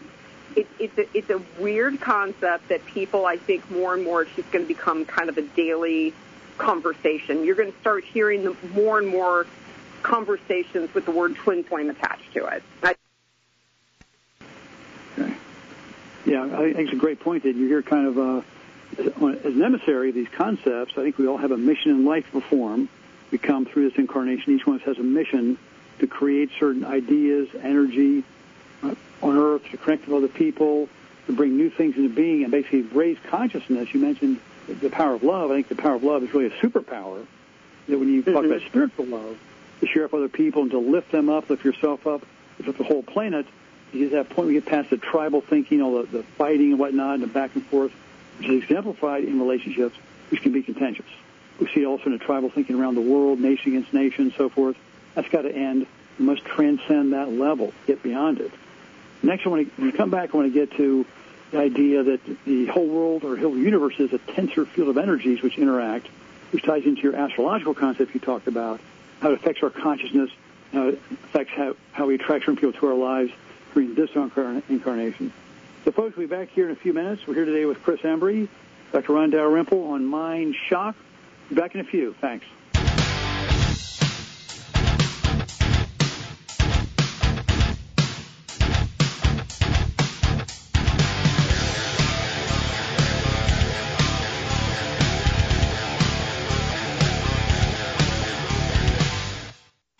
[0.54, 4.36] It, it's a it's a weird concept that people I think more and more it's
[4.36, 6.12] just going to become kind of a daily
[6.58, 7.42] conversation.
[7.42, 9.46] You're going to start hearing the more and more
[10.02, 12.62] conversations with the word twin flame attached to it.
[12.82, 12.94] I,
[16.24, 18.42] Yeah, I think it's a great point that you hear kind of uh,
[18.98, 20.92] as an emissary of these concepts.
[20.96, 22.88] I think we all have a mission in life to perform.
[23.30, 24.54] We come through this incarnation.
[24.54, 25.58] Each one of us has a mission
[25.98, 28.24] to create certain ideas, energy
[28.82, 30.88] uh, on Earth, to connect with other people,
[31.26, 33.92] to bring new things into being, and basically raise consciousness.
[33.92, 35.50] You mentioned the power of love.
[35.50, 37.26] I think the power of love is really a superpower.
[37.88, 38.32] That when you mm-hmm.
[38.32, 39.38] talk about spiritual love,
[39.82, 42.24] to share with other people and to lift them up, lift yourself up,
[42.64, 43.46] lift the whole planet,
[43.92, 46.78] you get that point we get past the tribal thinking, all the, the fighting and
[46.78, 47.92] whatnot, and the back and forth,
[48.38, 49.96] which is exemplified in relationships,
[50.30, 51.06] which can be contentious.
[51.60, 54.48] We see also in the tribal thinking around the world, nation against nation, and so
[54.48, 54.76] forth.
[55.14, 55.86] That's got to end.
[56.18, 58.52] We must transcend that level, get beyond it.
[59.22, 61.04] Next, I want to, come back, I want to get to
[61.50, 65.42] the idea that the whole world or whole universe is a tensor field of energies
[65.42, 66.06] which interact.
[66.52, 68.78] which ties into your astrological concept you talked about,
[69.22, 70.30] how it affects our consciousness,
[70.72, 73.32] how it affects how, how we attract certain people to our lives
[73.72, 75.32] during this incarnation.
[75.84, 77.26] So, folks, we'll be back here in a few minutes.
[77.26, 78.48] We're here today with Kris Embrey,
[78.92, 79.12] Dr.
[79.12, 80.96] Ron Dalrymple on Mind Shock.
[81.52, 82.14] Back in a few.
[82.20, 82.44] Thanks.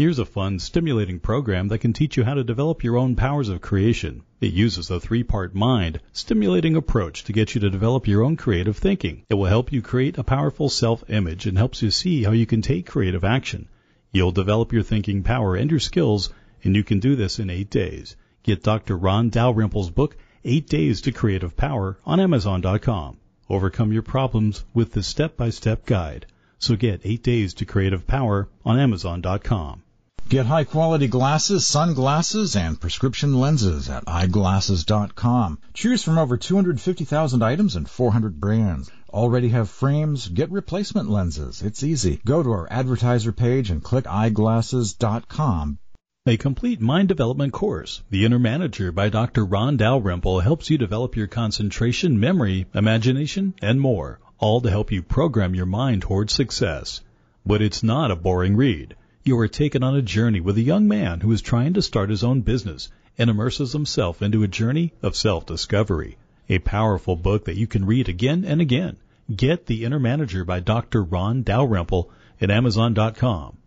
[0.03, 3.48] Here's a fun, stimulating program that can teach you how to develop your own powers
[3.48, 4.24] of creation.
[4.40, 8.34] It uses a three part mind, stimulating approach to get you to develop your own
[8.34, 9.22] creative thinking.
[9.30, 12.46] It will help you create a powerful self image and helps you see how you
[12.46, 13.68] can take creative action.
[14.11, 16.30] You'll develop your thinking power and your skills,
[16.64, 18.16] and you can do this in eight days.
[18.42, 18.96] Get Dr.
[18.96, 23.18] Ron Dalrymple's book, Eight Days to Creative Power, on Amazon.com.
[23.48, 26.26] Overcome your problems with this step by step guide.
[26.59, 29.84] So get Eight Days to Creative Power on Amazon.com.
[30.33, 35.59] Get high quality glasses, sunglasses, and prescription lenses at eyeglasses.com.
[35.74, 38.91] Choose from over 250,000 items and 400 brands.
[39.11, 40.26] Already have frames?
[40.28, 41.61] Get replacement lenses.
[41.61, 42.18] It's easy.
[42.24, 45.76] Go to our advertiser page and click eyeglasses.com.
[46.24, 49.45] A complete mind development course, The Inner Manager by Dr.
[49.45, 55.03] Ron Dalrymple helps you develop your concentration, memory, imagination, and more, all to help you
[55.03, 57.03] program your mind towards success.
[57.45, 60.88] But it's not a boring read you are taken on a journey with a young
[60.88, 64.92] man who is trying to start his own business and immerses himself into a journey
[65.02, 66.16] of self-discovery.
[66.48, 68.96] A powerful book that you can read again and again.
[69.34, 71.04] Get The Inner Manager by Dr.
[71.04, 72.10] Ron Dalrymple
[72.40, 73.58] at Amazon.com.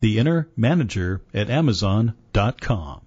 [0.00, 3.02] The Inner Manager at Amazon.com.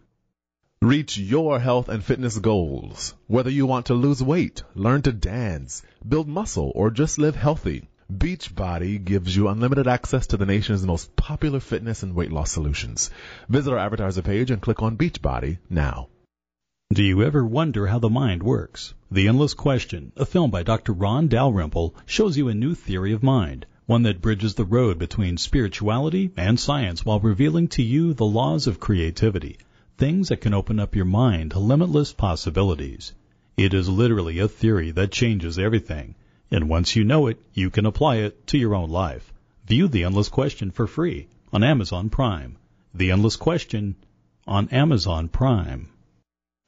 [0.81, 3.15] Reach your health and fitness goals.
[3.25, 7.89] Whether you want to lose weight, learn to dance, build muscle, or just live healthy.
[8.11, 13.09] Beachbody gives you unlimited access to the nation's most popular fitness and weight loss solutions.
[13.49, 16.09] Visit our advertiser page and click on Beachbody now.
[16.93, 18.93] Do you ever wonder how the mind works?
[19.09, 20.93] The Endless Question, a film by Dr.
[20.93, 25.37] Ron Dalrymple, shows you a new theory of mind, one that bridges the road between
[25.37, 29.57] spirituality and science while revealing to you the laws of creativity,
[29.97, 33.13] things that can open up your mind to limitless possibilities.
[33.57, 36.13] It is literally a theory that changes everything
[36.51, 39.33] and once you know it, you can apply it to your own life.
[39.67, 42.57] View The Endless Question for free on Amazon Prime.
[42.93, 43.95] The Endless Question
[44.47, 45.89] on Amazon Prime.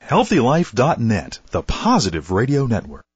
[0.03, 3.07] HealthyLife.net, the positive radio network.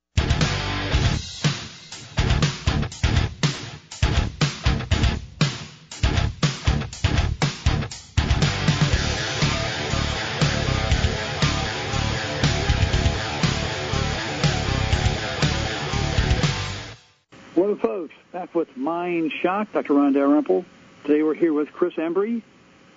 [18.92, 19.94] Mind Shock, Dr.
[19.94, 20.66] Ron Dalrymple.
[21.06, 22.42] Today we're here with Kris Embrey,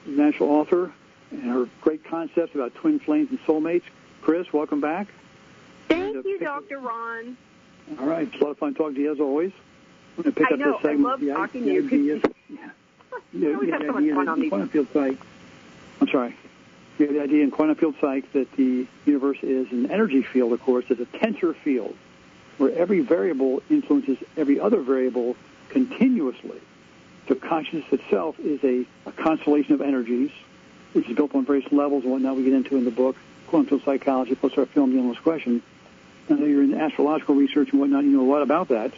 [0.04, 0.92] the national author,
[1.30, 3.84] and her great concepts about twin flames and soulmates.
[4.20, 5.06] Kris, welcome back.
[5.88, 6.80] Thank uh, you, Dr.
[6.80, 7.36] Ron.
[8.00, 8.26] All right.
[8.26, 9.52] It's a lot of fun talking to you, as always.
[10.16, 10.72] I'm going to pick I up know.
[10.72, 11.06] this segment.
[11.06, 11.86] I love talking to you.
[11.86, 12.70] Ideas, yeah.
[13.32, 14.48] You always have so much fun on these.
[14.48, 15.16] Quantum field psych.
[16.00, 16.36] I'm sorry.
[16.98, 20.52] You have the idea in quantum field psych that the universe is an energy field,
[20.52, 20.86] of course.
[20.88, 21.94] It's a tensor field
[22.58, 25.36] where every variable influences every other variable
[25.68, 26.60] continuously.
[27.28, 30.30] So consciousness itself is a, a constellation of energies,
[30.92, 33.80] which is built on various levels and whatnot we get into in the book, quantum
[33.84, 35.62] psychology, plus our film, The Endless Question.
[36.28, 38.04] I know you're in astrological research and whatnot.
[38.04, 38.92] You know a lot about that.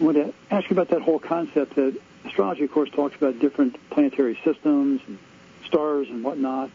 [0.00, 3.38] I want to ask you about that whole concept that astrology, of course, talks about
[3.38, 5.18] different planetary systems and
[5.64, 6.70] stars and whatnot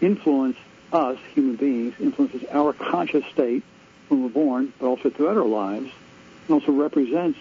[0.00, 0.56] influence
[0.92, 3.62] us, human beings, influences our conscious state,
[4.08, 5.90] when we're born, but also throughout our lives,
[6.48, 7.38] and also represents,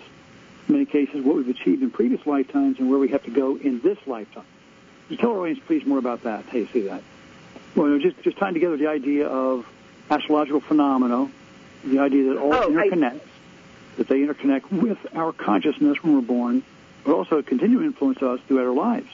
[0.69, 3.81] many cases, what we've achieved in previous lifetimes and where we have to go in
[3.81, 4.45] this lifetime.
[5.09, 7.01] You tell our audience, please, more about that, how you see that?
[7.75, 9.65] Well, just, just tying together the idea of
[10.09, 11.29] astrological phenomena,
[11.83, 13.97] the idea that all oh, interconnects, I...
[13.97, 16.63] that they interconnect with our consciousness when we're born,
[17.03, 19.09] but also continue to influence us throughout our lives.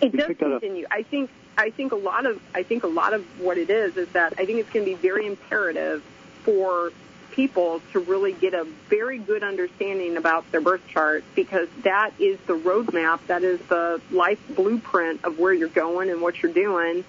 [0.00, 0.86] It does continue.
[0.90, 3.96] I think I think a lot of I think a lot of what it is
[3.96, 6.02] is that I think it's going to be very imperative
[6.44, 6.92] for
[7.36, 12.38] people to really get a very good understanding about their birth chart because that is
[12.46, 17.04] the roadmap, that is the life blueprint of where you're going and what you're doing.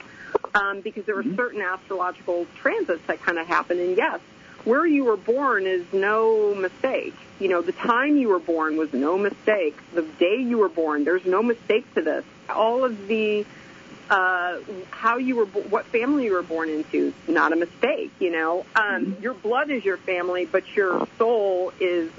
[0.53, 1.35] Um, because there are mm-hmm.
[1.35, 4.19] certain astrological transits that kind of happen, and yes,
[4.65, 7.15] where you were born is no mistake.
[7.39, 9.77] You know, the time you were born was no mistake.
[9.93, 12.25] The day you were born, there's no mistake to this.
[12.49, 13.45] All of the
[14.09, 14.59] uh,
[14.91, 18.11] how you were, what family you were born into, not a mistake.
[18.19, 19.21] You know, um, mm-hmm.
[19.21, 22.11] your blood is your family, but your soul is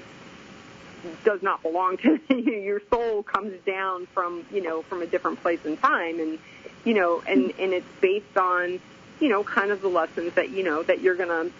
[1.24, 2.53] does not belong to you.
[2.53, 6.39] Your soul comes down from you know from a different place in time, and
[6.84, 8.80] you know, and and it's based on
[9.20, 11.51] you know kind of the lessons that you know that you're gonna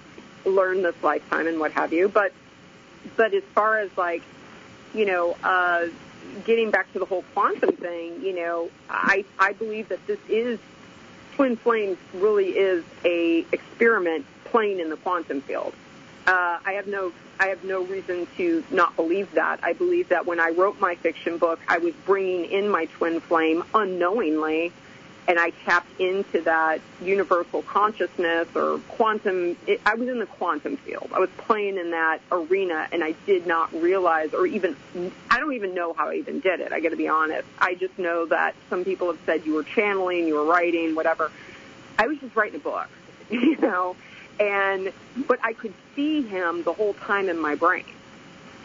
[0.45, 2.09] learn this lifetime and what have you.
[2.09, 2.33] But
[3.16, 4.22] but as far as like
[4.95, 5.37] you know.
[5.43, 5.87] uh
[6.45, 10.59] getting back to the whole quantum thing, you know, I I believe that this is
[11.35, 15.73] twin flames really is a experiment playing in the quantum field.
[16.27, 19.61] Uh, I have no I have no reason to not believe that.
[19.62, 23.21] I believe that when I wrote my fiction book, I was bringing in my twin
[23.21, 24.73] flame unknowingly
[25.29, 29.59] and I tapped into that universal consciousness or quantum.
[29.66, 31.11] It, I was in the quantum field.
[31.14, 34.74] I was playing in that arena, and I did not realize, or even
[35.31, 36.72] I don't even know how I even did it.
[36.72, 37.47] I got to be honest.
[37.59, 41.31] I just know that some people have said you were channeling, you were writing, whatever.
[41.99, 42.89] I was just writing a book,
[43.31, 43.97] you know,
[44.41, 44.91] and
[45.26, 47.85] but I could see him the whole time in my brain.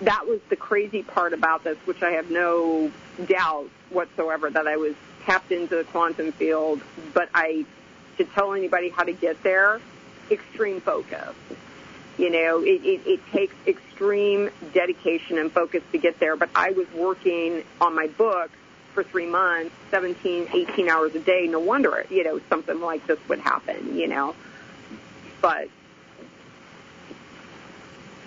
[0.01, 2.89] That was the crazy part about this, which I have no
[3.26, 4.95] doubt whatsoever that I was
[5.26, 6.82] tapped into the quantum field,
[7.13, 7.65] but I,
[8.17, 9.82] to tell anybody how to get there,
[10.30, 11.34] extreme focus.
[12.17, 16.71] You know, it, it, it takes extreme dedication and focus to get there, but I
[16.71, 18.51] was working on my book
[18.93, 21.47] for three months, 17, 18 hours a day.
[21.47, 24.36] No wonder, you know, something like this would happen, you know.
[25.41, 25.69] But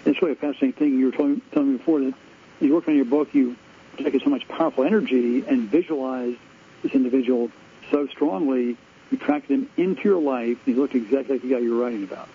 [0.05, 0.99] it's really a fascinating thing.
[0.99, 2.15] You were telling, telling me before that
[2.61, 3.57] you work on your book, you
[3.97, 6.39] taken so much powerful energy and visualized
[6.83, 7.51] this individual
[7.91, 8.77] so strongly,
[9.11, 11.85] you attracted him into your life, and he looked exactly like the guy you were
[11.85, 12.29] writing about.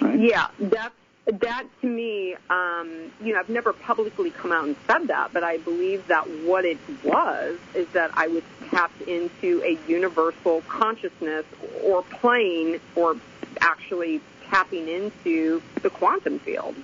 [0.00, 0.18] Right?
[0.18, 0.94] Yeah, that's
[1.26, 5.44] that to me, um, you know, I've never publicly come out and said that, but
[5.44, 11.44] I believe that what it was is that I was tapped into a universal consciousness
[11.84, 13.16] or plane or
[13.60, 16.74] actually tapping into the quantum field.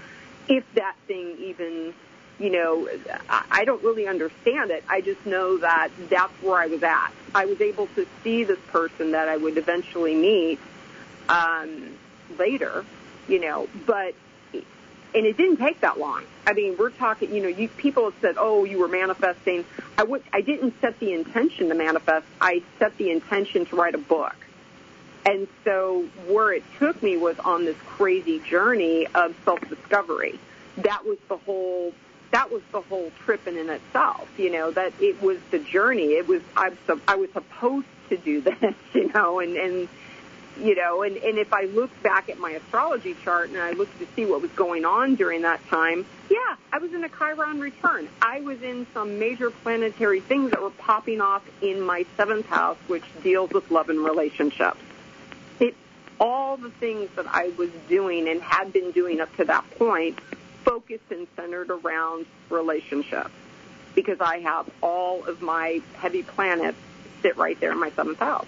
[0.48, 1.92] If that thing even
[2.38, 2.88] you know,
[3.28, 4.84] I don't really understand it.
[4.88, 7.10] I just know that that's where I was at.
[7.34, 10.58] I was able to see this person that I would eventually meet
[11.28, 11.94] um,
[12.38, 12.84] later,
[13.26, 14.14] you know, but
[14.52, 16.24] and it didn't take that long.
[16.46, 19.64] I mean, we're talking, you know, you people have said, "Oh, you were manifesting."
[19.96, 22.26] I would, I didn't set the intention to manifest.
[22.38, 24.36] I set the intention to write a book.
[25.24, 30.38] And so where it took me was on this crazy journey of self-discovery.
[30.76, 31.94] That was the whole
[32.32, 34.28] that was the whole trip in and itself.
[34.38, 36.14] You know that it was the journey.
[36.14, 38.74] It was I was I was supposed to do this.
[38.94, 39.88] You know, and and
[40.58, 43.88] you know, and and if I look back at my astrology chart and I look
[43.98, 47.60] to see what was going on during that time, yeah, I was in a Chiron
[47.60, 48.08] return.
[48.22, 52.78] I was in some major planetary things that were popping off in my seventh house,
[52.86, 54.80] which deals with love and relationships.
[55.60, 55.74] It
[56.18, 60.18] all the things that I was doing and had been doing up to that point
[60.66, 63.30] focused and centered around relationships
[63.94, 66.76] because I have all of my heavy planets
[67.22, 68.46] sit right there in my seventh house.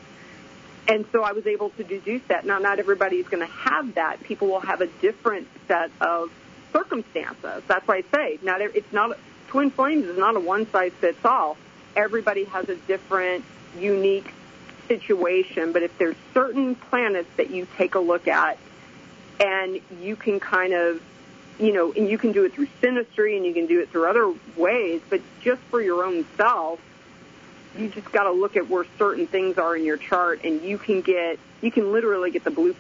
[0.88, 2.44] And so I was able to deduce that.
[2.44, 4.22] Now, not everybody's going to have that.
[4.22, 6.30] People will have a different set of
[6.72, 7.62] circumstances.
[7.66, 8.60] That's why I say not.
[8.60, 11.56] It's not twin flames is not a one size fits all.
[11.94, 13.44] Everybody has a different,
[13.78, 14.32] unique
[14.88, 15.72] situation.
[15.72, 18.58] But if there's certain planets that you take a look at,
[19.40, 21.00] and you can kind of
[21.59, 24.09] you know, and you can do it through synastry and you can do it through
[24.09, 26.80] other ways, but just for your own self,
[27.76, 30.78] you just got to look at where certain things are in your chart and you
[30.78, 32.74] can get, you can literally get the blue,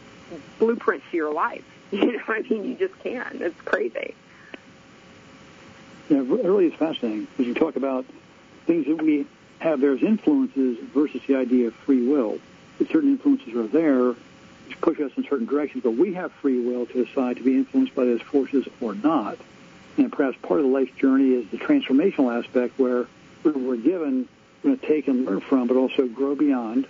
[0.58, 1.64] blueprint to your life.
[1.90, 3.38] You know, I mean, you just can.
[3.40, 4.14] It's crazy.
[6.10, 8.04] Yeah, it really is fascinating because you talk about
[8.66, 9.24] things that we
[9.60, 12.40] have there as influences versus the idea of free will.
[12.76, 14.14] That certain influences are there,
[14.80, 17.94] push us in certain directions, but we have free will to decide to be influenced
[17.94, 19.38] by those forces or not.
[19.96, 23.06] And perhaps part of the life journey is the transformational aspect where
[23.44, 24.28] we're given,
[24.62, 26.86] we're going to take and learn from, but also grow beyond.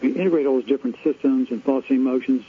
[0.00, 2.44] we integrate all those different systems and thoughts and emotions,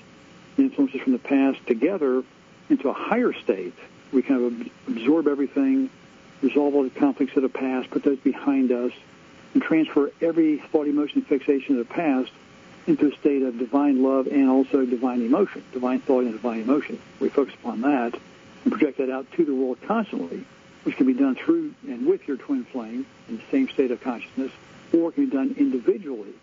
[0.58, 2.24] and influences from the past together
[2.70, 3.74] into a higher state.
[4.12, 5.90] We kind of absorb everything,
[6.42, 8.92] resolve all the conflicts of the past, put those behind us,
[9.54, 12.32] and transfer every thought, emotion, fixation of the past
[12.88, 17.00] into a state of divine love and also divine emotion, divine thought and divine emotion.
[17.20, 18.18] We focus upon that
[18.64, 20.46] and project that out to the world constantly,
[20.84, 24.02] which can be done through and with your twin flame in the same state of
[24.02, 24.52] consciousness,
[24.94, 26.34] or can be done individually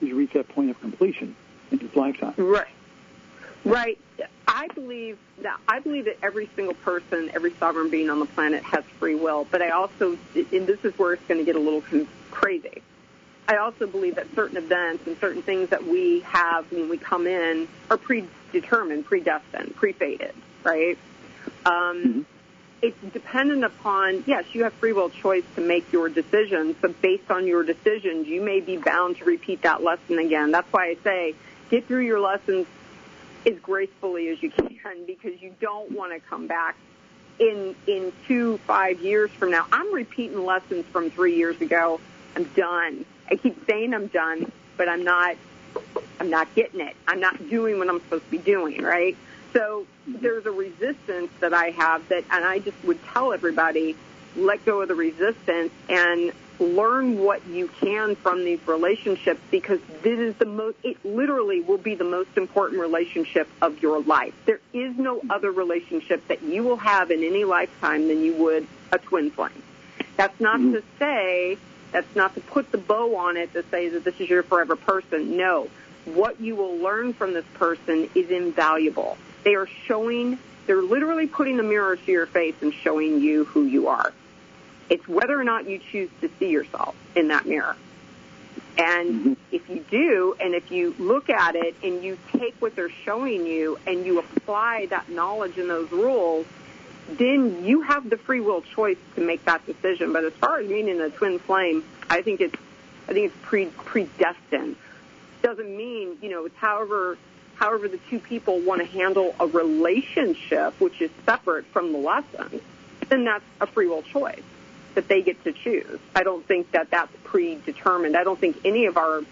[0.00, 1.36] as you reach that point of completion
[1.70, 2.34] in this lifetime.
[2.36, 2.66] Right.
[3.64, 3.98] Right.
[4.48, 8.62] I believe that I believe that every single person, every sovereign being on the planet
[8.62, 11.60] has free will, but I also, and this is where it's going to get a
[11.60, 11.82] little
[12.30, 12.82] crazy.
[13.48, 17.26] I also believe that certain events and certain things that we have when we come
[17.26, 20.96] in are predetermined, predestined, pre-fated, right?
[21.66, 22.20] Um, mm-hmm.
[22.82, 27.30] it's dependent upon, yes, you have free will choice to make your decisions, but based
[27.30, 30.52] on your decisions, you may be bound to repeat that lesson again.
[30.52, 31.34] That's why I say
[31.70, 32.66] get through your lessons
[33.46, 36.76] as gracefully as you can because you don't want to come back
[37.38, 39.66] in in two five years from now.
[39.72, 42.00] I'm repeating lessons from three years ago.
[42.36, 43.04] I'm done.
[43.30, 45.36] I keep saying I'm done, but I'm not.
[46.18, 46.96] I'm not getting it.
[47.06, 48.82] I'm not doing what I'm supposed to be doing.
[48.82, 49.16] Right.
[49.52, 53.96] So there's a resistance that I have that, and I just would tell everybody,
[54.36, 60.18] let go of the resistance and learn what you can from these relationships because this
[60.18, 64.34] is the most, it literally will be the most important relationship of your life.
[64.44, 68.66] There is no other relationship that you will have in any lifetime than you would
[68.92, 69.62] a twin flame.
[70.16, 70.72] That's not mm-hmm.
[70.74, 71.56] to say,
[71.92, 74.76] that's not to put the bow on it to say that this is your forever
[74.76, 75.36] person.
[75.36, 75.68] No.
[76.04, 79.16] What you will learn from this person is invaluable.
[79.44, 83.64] They are showing, they're literally putting the mirror to your face and showing you who
[83.64, 84.12] you are.
[84.88, 87.76] It's whether or not you choose to see yourself in that mirror.
[88.76, 89.32] And mm-hmm.
[89.52, 93.46] if you do, and if you look at it and you take what they're showing
[93.46, 96.46] you and you apply that knowledge and those rules,
[97.18, 100.12] then you have the free will choice to make that decision.
[100.12, 102.54] But as far as meeting a twin flame, I think it's
[103.08, 104.76] I think it's pre predestined.
[105.42, 107.18] Doesn't mean you know it's however
[107.54, 112.60] however the two people want to handle a relationship, which is separate from the lesson.
[113.08, 114.42] Then that's a free will choice
[114.94, 115.98] that they get to choose.
[116.14, 118.16] I don't think that that's predetermined.
[118.16, 119.22] I don't think any of our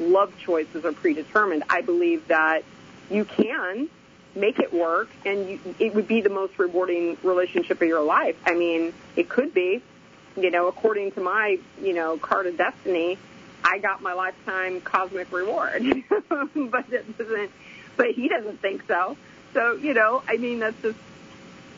[0.00, 1.64] love choices are predetermined.
[1.68, 2.64] I believe that
[3.10, 3.88] you can
[4.34, 8.36] make it work and you, it would be the most rewarding relationship of your life.
[8.44, 9.82] I mean, it could be,
[10.36, 13.18] you know, according to my, you know, card of destiny,
[13.62, 15.82] I got my lifetime cosmic reward.
[16.08, 17.50] but it doesn't,
[17.96, 19.16] but he doesn't think so.
[19.52, 20.98] So, you know, I mean, that's just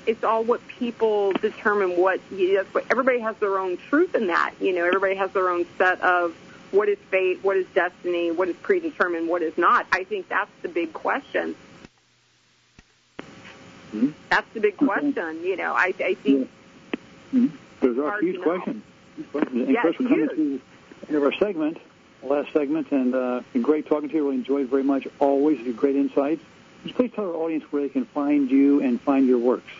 [0.06, 4.54] it's all what people determine what, you know, everybody has their own truth in that.
[4.60, 6.34] You know, everybody has their own set of
[6.70, 9.86] what is fate, what is destiny, what is predetermined, what is not.
[9.92, 11.56] I think that's the big question.
[13.96, 14.10] Mm-hmm.
[14.30, 15.42] That's the big question.
[15.42, 16.50] You know, I, I think
[17.32, 17.46] mm-hmm.
[17.80, 18.82] those are huge questions.
[19.32, 19.62] questions.
[19.62, 20.60] And yeah, Kris, we're coming to the
[21.08, 21.78] end of our segment,
[22.22, 24.24] last segment, and uh, great talking to you.
[24.24, 25.08] Really enjoyed very much.
[25.18, 26.42] Always great insights.
[26.84, 29.72] Just please tell our audience where they can find you and find your works.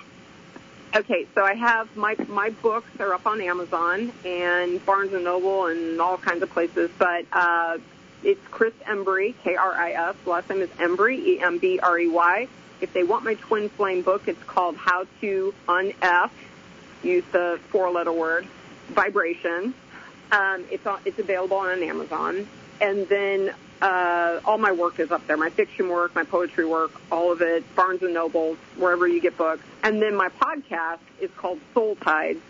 [0.95, 5.67] Okay, so I have my my books are up on Amazon and Barnes and Noble
[5.67, 7.77] and all kinds of places, but uh,
[8.23, 10.17] it's Kris Embrey, K R I S.
[10.25, 12.49] Last name is Embrey, E M B R E Y.
[12.81, 16.31] If they want my twin flame book, it's called How to Unf.
[17.03, 18.47] Use the four letter word
[18.89, 19.75] vibration.
[20.33, 22.49] Um, it's on, it's available on Amazon,
[22.81, 25.37] and then uh, all my work is up there.
[25.37, 27.63] My fiction work, my poetry work, all of it.
[27.75, 29.63] Barnes and Nobles, wherever you get books.
[29.83, 32.41] And then my podcast is called Soul Tides,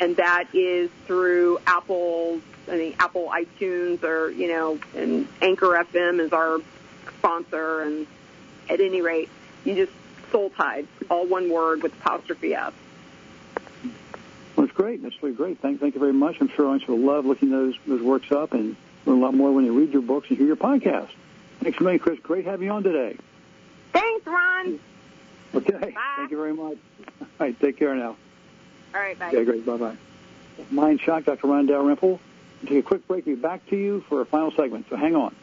[0.00, 2.40] and that is through Apple,
[2.70, 6.58] I mean Apple iTunes, or you know, and Anchor FM is our
[7.18, 7.80] sponsor.
[7.82, 8.06] And
[8.68, 9.30] at any rate,
[9.66, 9.92] you just
[10.32, 12.72] Soul tied, all one word with apostrophe S.
[14.56, 15.02] Well, that's great.
[15.02, 15.60] That's really great.
[15.60, 16.40] Thank, thank you very much.
[16.40, 19.52] I'm sure audience will love looking those those works up and learn a lot more
[19.52, 21.08] when you read your books and hear your podcast.
[21.60, 22.18] Thanks a million, Kris.
[22.20, 23.16] Great having you on today.
[23.92, 24.80] Thanks, Ron.
[25.54, 25.72] Okay.
[25.72, 25.94] Bye.
[26.16, 26.76] Thank you very much.
[27.20, 27.58] All right.
[27.60, 28.16] Take care now.
[28.94, 29.18] All right.
[29.18, 29.28] Bye.
[29.28, 29.64] Okay, great.
[29.64, 29.96] Bye-bye.
[30.70, 31.46] Mind Shock, Dr.
[31.46, 32.20] Ron Dalrymple.
[32.62, 33.26] We'll take a quick break.
[33.26, 35.34] We'll be back to you for a final segment, so hang on.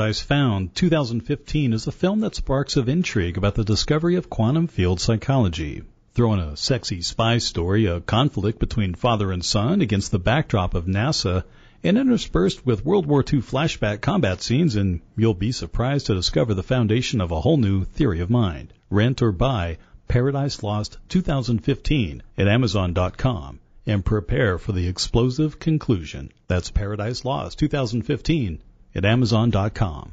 [0.00, 4.66] Paradise Found 2015 is a film that sparks of intrigue about the discovery of quantum
[4.66, 5.82] field psychology.
[6.14, 10.74] Throw in a sexy spy story, a conflict between father and son against the backdrop
[10.74, 11.44] of NASA,
[11.84, 16.54] and interspersed with World War II flashback combat scenes, and you'll be surprised to discover
[16.54, 18.72] the foundation of a whole new theory of mind.
[18.88, 19.76] Rent or buy
[20.08, 26.32] Paradise Lost 2015 at Amazon.com and prepare for the explosive conclusion.
[26.48, 28.62] That's Paradise Lost 2015
[28.94, 30.12] at Amazon.com.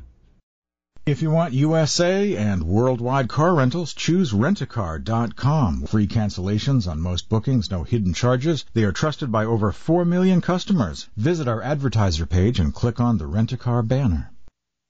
[1.07, 5.83] If you want USA and worldwide car rentals, choose rentacar.com.
[5.83, 8.65] Free cancellations on most bookings, no hidden charges.
[8.73, 11.07] They are trusted by over 4 million customers.
[11.15, 14.33] Visit our advertiser page and click on the Rent-A-Car banner.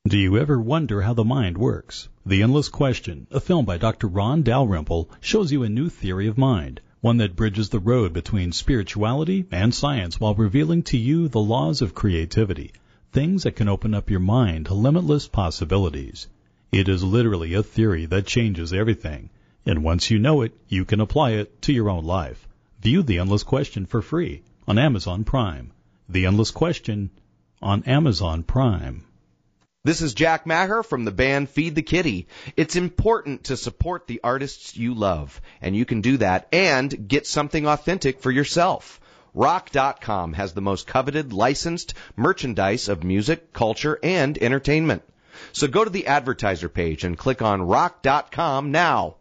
[0.07, 2.09] Do you ever wonder how the mind works?
[2.25, 4.07] The Endless Question, a film by Dr.
[4.07, 8.51] Ron Dalrymple, shows you a new theory of mind, one that bridges the road between
[8.53, 12.71] spirituality and science while revealing to you the laws of creativity
[13.18, 16.28] things that can open up your mind to limitless possibilities.
[16.72, 19.32] It is literally a theory that changes everything.
[19.65, 22.47] And once you know it, you can apply it to your own life.
[22.80, 25.72] View The Endless Question for free on Amazon Prime.
[26.07, 27.09] The Endless Question
[27.59, 29.03] on Amazon Prime.
[29.84, 32.28] This is Jack Maher from the band Feed the Kitty.
[32.55, 37.26] It's important to support the artists you love, and you can do that and get
[37.26, 39.01] something authentic for yourself.
[39.38, 45.03] Rock.com has the most coveted licensed merchandise of music, culture, and entertainment.
[45.51, 49.17] So go to the advertiser page and click on Rock.com now.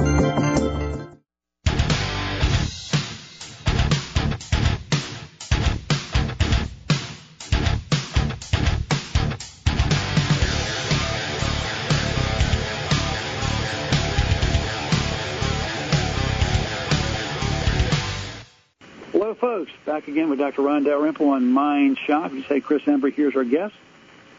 [19.97, 20.61] Back again with Dr.
[20.61, 22.31] Ron Dalrymple on Mind Shock.
[22.31, 23.73] You say Kris Embrey, here's our guest.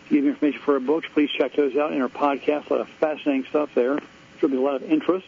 [0.08, 2.70] Give you information for our books, please check those out in our podcast.
[2.70, 3.98] A lot of fascinating stuff there.
[4.38, 5.26] Should be a lot of interest.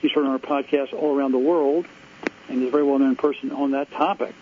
[0.00, 1.84] He's heard on our podcast all around the world,
[2.48, 4.34] and he's a very well-known person on that topic.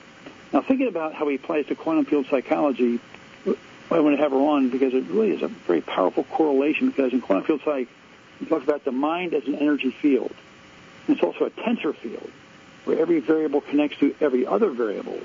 [0.53, 3.01] Now, thinking about how he applies to quantum field psychology,
[3.91, 7.13] I want to have her on because it really is a very powerful correlation because
[7.13, 7.89] in quantum field psych,
[8.39, 10.33] he talks about the mind as an energy field.
[11.09, 12.31] It's also a tensor field
[12.87, 15.21] where every variable connects to every other variable.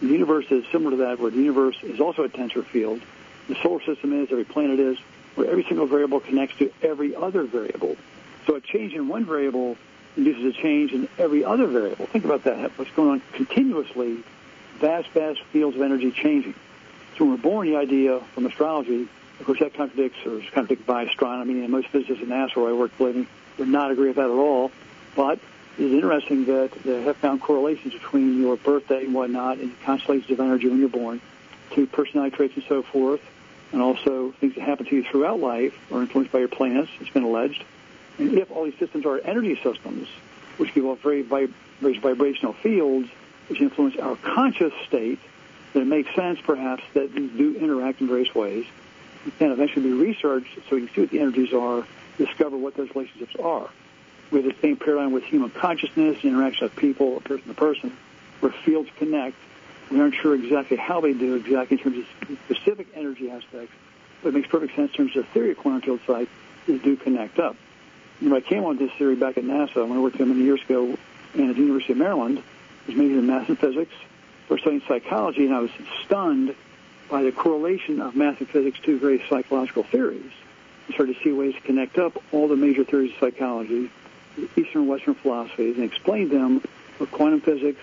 [0.00, 3.00] The universe is similar to that, where the universe is also a tensor field.
[3.48, 4.98] The solar system is, every planet is,
[5.36, 7.96] where every single variable connects to every other variable.
[8.46, 9.76] So a change in one variable
[10.16, 12.06] induces a change in every other variable.
[12.06, 12.76] Think about that.
[12.78, 14.24] What's going on continuously,
[14.78, 16.54] vast, vast fields of energy changing.
[17.16, 19.06] So when we're born, the idea from astrology,
[19.38, 22.70] of course, that contradicts or is contradicted by astronomy, and most physicists in NASA where
[22.70, 24.72] I work, believe would not agree with that at all.
[25.14, 25.38] But
[25.78, 30.30] it is interesting that they have found correlations between your birthday and whatnot and constellations
[30.30, 31.20] of energy when you're born
[31.70, 33.22] to personality traits and so forth,
[33.72, 37.08] and also things that happen to you throughout life are influenced by your planets, it's
[37.10, 37.64] been alleged.
[38.18, 40.08] And if all these systems are energy systems,
[40.58, 43.08] which give off very vib- vibrational fields,
[43.48, 45.18] which influence our conscious state,
[45.72, 48.66] then it makes sense perhaps that these do interact in various ways.
[49.38, 51.86] Can eventually be researched so we can see what the energies are,
[52.18, 53.70] discover what those relationships are
[54.32, 57.96] we have the same paradigm with human consciousness, interaction with people, person to person,
[58.40, 59.36] where fields connect.
[59.90, 63.74] We aren't sure exactly how they do exactly in terms of specific energy aspects,
[64.22, 66.28] but it makes perfect sense in terms of the theory of quantum field psych,
[66.66, 67.56] they do connect up.
[68.20, 70.42] You know, I came on this theory back at NASA when I worked there many
[70.42, 70.96] years ago
[71.34, 72.42] and at the University of Maryland.
[72.86, 73.92] Was majoring in math and physics,
[74.48, 75.70] first studying psychology, and I was
[76.04, 76.54] stunned
[77.08, 80.32] by the correlation of math and physics to various psychological theories.
[80.88, 83.90] I started to see ways to connect up all the major theories of psychology
[84.56, 86.62] Eastern and Western philosophies and explained them
[86.98, 87.80] with quantum physics,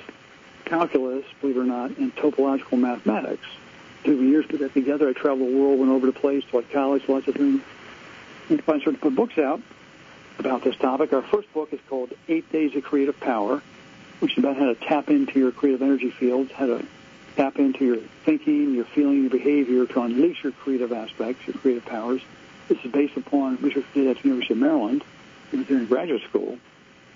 [0.66, 3.46] calculus, believe it or not, and topological mathematics.
[4.04, 5.10] Two years put that together.
[5.10, 7.62] I traveled the world, went over the place, taught college, lots of things.
[8.50, 9.62] And finally started to put books out
[10.40, 11.14] about this topic.
[11.14, 13.62] Our first book is called Eight Days of Creative Power,
[14.20, 16.86] which is about how to tap into your creative energy fields, how to
[17.36, 21.86] tap into your thinking, your feeling, your behavior to unleash your creative aspects, your creative
[21.86, 22.22] powers.
[22.68, 25.04] This is based upon research we did at the University of Maryland.
[25.52, 26.58] He was in graduate school.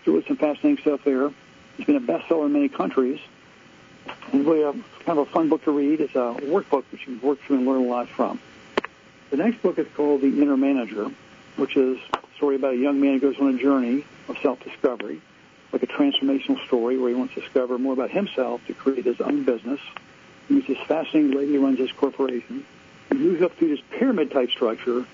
[0.06, 1.32] So it some fascinating stuff there.
[1.78, 3.20] It's been a bestseller in many countries.
[4.32, 6.02] And really a, kind of a fun book to read.
[6.02, 8.40] It's a workbook which you can work through and learn a lot from.
[9.30, 11.10] The next book is called The Inner Manager,
[11.56, 15.22] which is a story about a young man who goes on a journey of self-discovery,
[15.72, 19.20] like a transformational story where he wants to discover more about himself to create his
[19.22, 19.80] own business.
[20.48, 22.66] He meets this fascinating lady who runs this corporation.
[23.10, 25.06] He moves up through this pyramid-type structure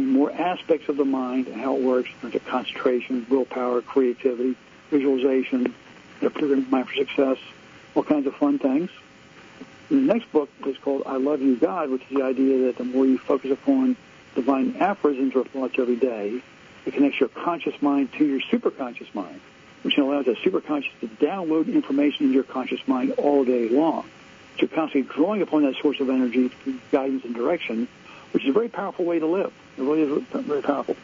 [0.00, 4.56] more aspects of the mind and how it works in terms of concentration, willpower, creativity,
[4.90, 5.74] visualization,
[6.20, 7.38] their programming mind for success,
[7.94, 8.90] all kinds of fun things.
[9.90, 12.78] And the next book is called I Love You, God, which is the idea that
[12.78, 13.96] the more you focus upon
[14.34, 16.40] divine aphorisms or thoughts every day,
[16.86, 19.40] it connects your conscious mind to your superconscious mind,
[19.82, 24.04] which allows that superconscious to download information into your conscious mind all day long.
[24.56, 26.50] So you're constantly drawing upon that source of energy,
[26.90, 27.88] guidance, and direction,
[28.32, 29.52] which is a very powerful way to live.
[29.78, 30.96] It really is very powerful.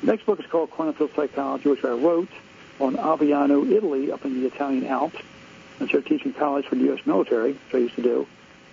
[0.00, 2.30] The next book is called Quantum Psychology, which I wrote
[2.80, 5.16] on Aviano, Italy, up in the Italian Alps.
[5.80, 7.04] I started teaching college for the U.S.
[7.06, 8.26] military, which I used to do.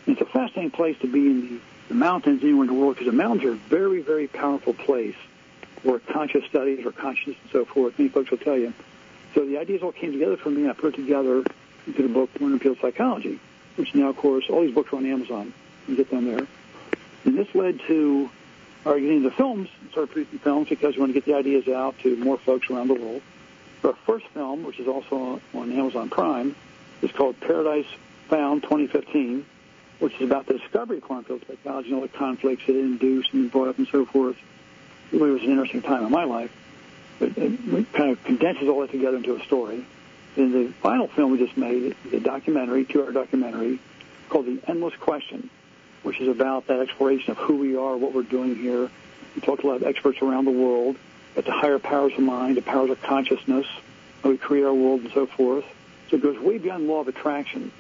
[0.06, 2.96] And it's a fascinating place to be in the the mountains anywhere in the world,
[2.96, 5.16] because the mountains are a very, very powerful place
[5.84, 8.00] for conscious studies or consciousness and so forth.
[8.00, 8.74] Many folks will tell you.
[9.36, 10.62] So the ideas all came together for me.
[10.62, 11.44] and I put it together
[11.86, 13.40] into the book Quantum Field Psychology,
[13.76, 15.54] which now, of course, all these books are on Amazon.
[15.88, 16.48] You can get them there.
[17.26, 18.30] And this led to
[18.86, 21.98] our getting the films, started producing films because we want to get the ideas out
[22.00, 23.22] to more folks around the world.
[23.84, 26.56] Our first film, which is also on Amazon Prime,
[27.02, 27.86] is called Paradise
[28.30, 29.46] Found 2015,
[30.00, 33.34] which is about the discovery of quantum field psychology and all the conflicts it induced
[33.34, 34.38] and brought up and so forth.
[35.12, 36.52] It really was an interesting time in my life.
[37.20, 39.86] But it kind of condenses all that together into a story.
[40.36, 43.80] Then the final film we just made a documentary, two-hour documentary,
[44.30, 45.50] called The Endless Question,
[46.04, 48.90] which is about that exploration of who we are, what we're doing here.
[49.36, 50.96] We talked to a lot of experts around the world
[51.34, 53.66] about the higher powers of mind, the powers of consciousness,
[54.24, 55.66] how we create our world and so forth.
[56.10, 57.72] So it goes way beyond law of attraction.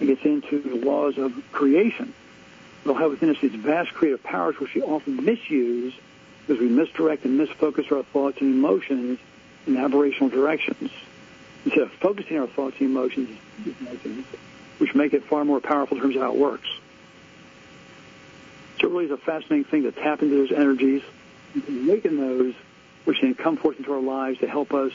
[0.00, 2.14] It gets into the laws of creation.
[2.84, 5.94] We'll have within us these vast creative powers which we often misuse
[6.46, 9.18] because we misdirect and misfocus our thoughts and emotions
[9.66, 10.90] in aberrational directions.
[11.64, 13.28] Instead of focusing our thoughts and emotions,
[14.78, 16.68] which make it far more powerful in terms of how it works.
[18.80, 21.02] It really is a fascinating thing to tap into those energies
[21.54, 22.54] and awaken those
[23.04, 24.92] which then come forth into our lives to help us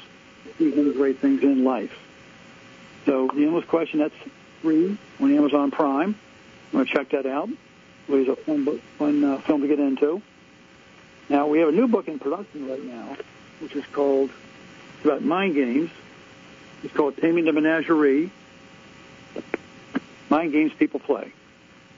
[0.58, 1.94] do great things in life.
[3.06, 4.16] So the endless question, that's
[4.62, 6.16] free on Amazon Prime.
[6.16, 7.50] I'm going to check that out.
[8.08, 10.22] It a fun, book, fun uh, film to get into.
[11.30, 13.18] Now, we have a new book in production right now,
[13.60, 14.30] which is called,
[14.98, 15.90] it's about mind games.
[16.84, 18.30] It's called Taming the Menagerie,
[20.30, 21.32] Mind Games People Play.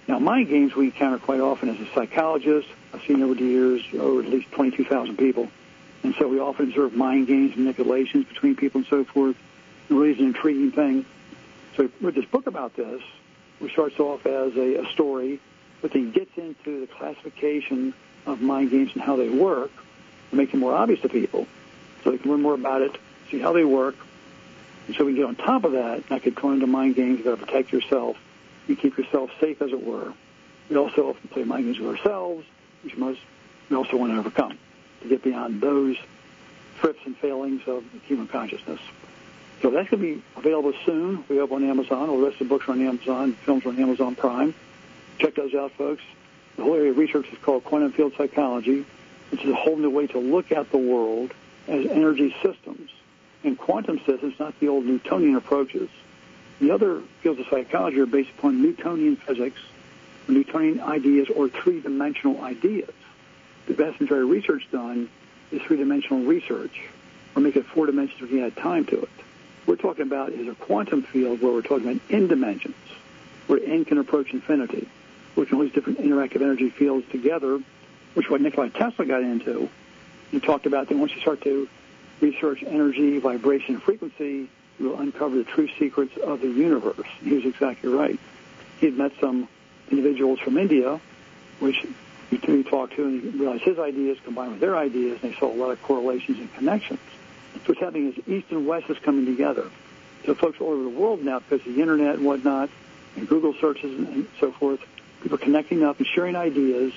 [0.07, 2.69] Now, mind games we encounter quite often as a psychologist.
[2.93, 5.49] I've seen over the years over at least 22,000 people.
[6.03, 9.35] And so we often observe mind games, manipulations between people and so forth.
[9.89, 11.05] It really is an intriguing thing.
[11.75, 13.01] So with this book about this,
[13.59, 15.41] which starts off as a, a story,
[15.81, 17.93] but then gets into the classification
[18.25, 19.71] of mind games and how they work
[20.29, 21.47] to make them more obvious to people
[22.03, 22.97] so they can learn more about it,
[23.29, 23.95] see how they work.
[24.87, 26.95] And so we can get on top of that, and I could go into mind
[26.95, 28.17] games, you've got to protect yourself.
[28.67, 30.13] You keep yourself safe, as it were.
[30.69, 32.45] We also often play mind games with ourselves,
[32.83, 34.57] which we also want to overcome
[35.01, 35.95] to get beyond those
[36.79, 38.79] trips and failings of human consciousness.
[39.61, 41.23] So that's going to be available soon.
[41.29, 42.09] We have on Amazon.
[42.09, 43.33] All the rest of the books are on Amazon.
[43.33, 44.53] Films are on Amazon Prime.
[45.17, 46.03] Check those out, folks.
[46.57, 48.85] The whole area of research is called quantum field psychology,
[49.31, 51.33] which is a whole new way to look at the world
[51.67, 52.91] as energy systems
[53.43, 55.89] and quantum systems, not the old Newtonian approaches.
[56.59, 59.59] The other fields of psychology are based upon Newtonian physics,
[60.27, 62.89] Newtonian ideas, or three-dimensional ideas.
[63.67, 65.09] The vast majority of research done
[65.51, 66.81] is three-dimensional research,
[67.35, 69.09] or make it four dimensions if you add time to it.
[69.65, 72.75] We're talking about is a quantum field where we're talking about n dimensions,
[73.47, 74.87] where n can approach infinity
[75.37, 77.61] which all these different interactive energy fields together,
[78.15, 79.69] which is what Nikola Tesla got into.
[80.31, 81.69] He talked about that once you start to
[82.19, 84.49] research energy, vibration, frequency,
[84.83, 87.07] will uncover the true secrets of the universe.
[87.21, 88.19] He was exactly right.
[88.79, 89.47] He had met some
[89.89, 90.99] individuals from India,
[91.59, 91.85] which
[92.29, 95.51] he talked to, and he realized his ideas combined with their ideas, and they saw
[95.51, 96.99] a lot of correlations and connections.
[97.53, 99.69] So what's happening is East and West is coming together.
[100.25, 102.69] So folks all over the world now, because of the internet and whatnot,
[103.15, 104.79] and Google searches and so forth,
[105.21, 106.93] people are connecting up and sharing ideas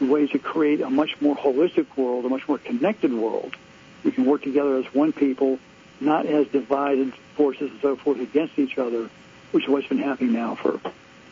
[0.00, 3.54] in ways to create a much more holistic world, a much more connected world.
[4.02, 5.58] We can work together as one people,
[6.00, 9.10] not as divided forces and so forth against each other,
[9.52, 10.80] which is what's been happening now for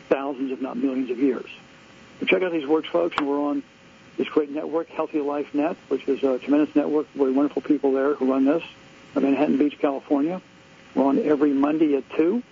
[0.09, 1.49] thousands, if not millions of years.
[2.19, 3.63] So check out these works, folks, and we're on
[4.17, 8.15] this great network, Healthy Life Net, which is a tremendous network, very wonderful people there
[8.15, 8.63] who run this,
[9.15, 10.41] in Manhattan Beach, California.
[10.93, 12.43] We're on every Monday at 2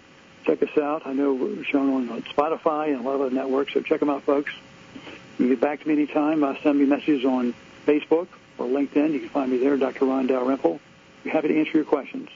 [0.47, 1.05] check us out.
[1.05, 4.09] I know we're shown on Spotify and a lot of other networks, so check them
[4.09, 4.53] out, folks.
[5.37, 6.43] You can get back to me anytime.
[6.43, 7.53] Uh, send me messages on
[7.85, 9.11] Facebook or LinkedIn.
[9.11, 10.05] You can find me there, Dr.
[10.05, 10.79] Ron Dalrymple.
[11.25, 12.29] Happy to answer your questions.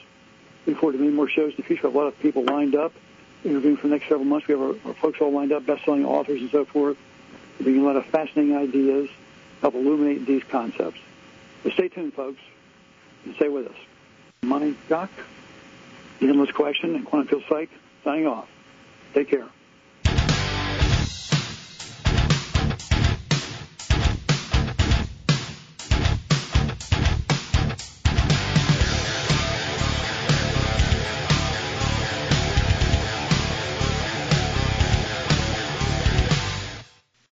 [0.65, 1.84] Looking forward to many more shows in the future.
[1.84, 2.93] We have a lot of people lined up,
[3.43, 4.47] interviewing for the next several months.
[4.47, 6.97] We have our, our folks all lined up, best-selling authors and so forth.
[7.59, 9.09] Bringing a lot of fascinating ideas,
[9.61, 10.99] help illuminate these concepts.
[11.63, 12.41] So stay tuned, folks,
[13.25, 13.77] and stay with us.
[14.43, 15.09] Mind Doc,
[16.19, 17.69] the endless question, and quantum field psych
[18.03, 18.49] signing off.
[19.13, 19.47] Take care.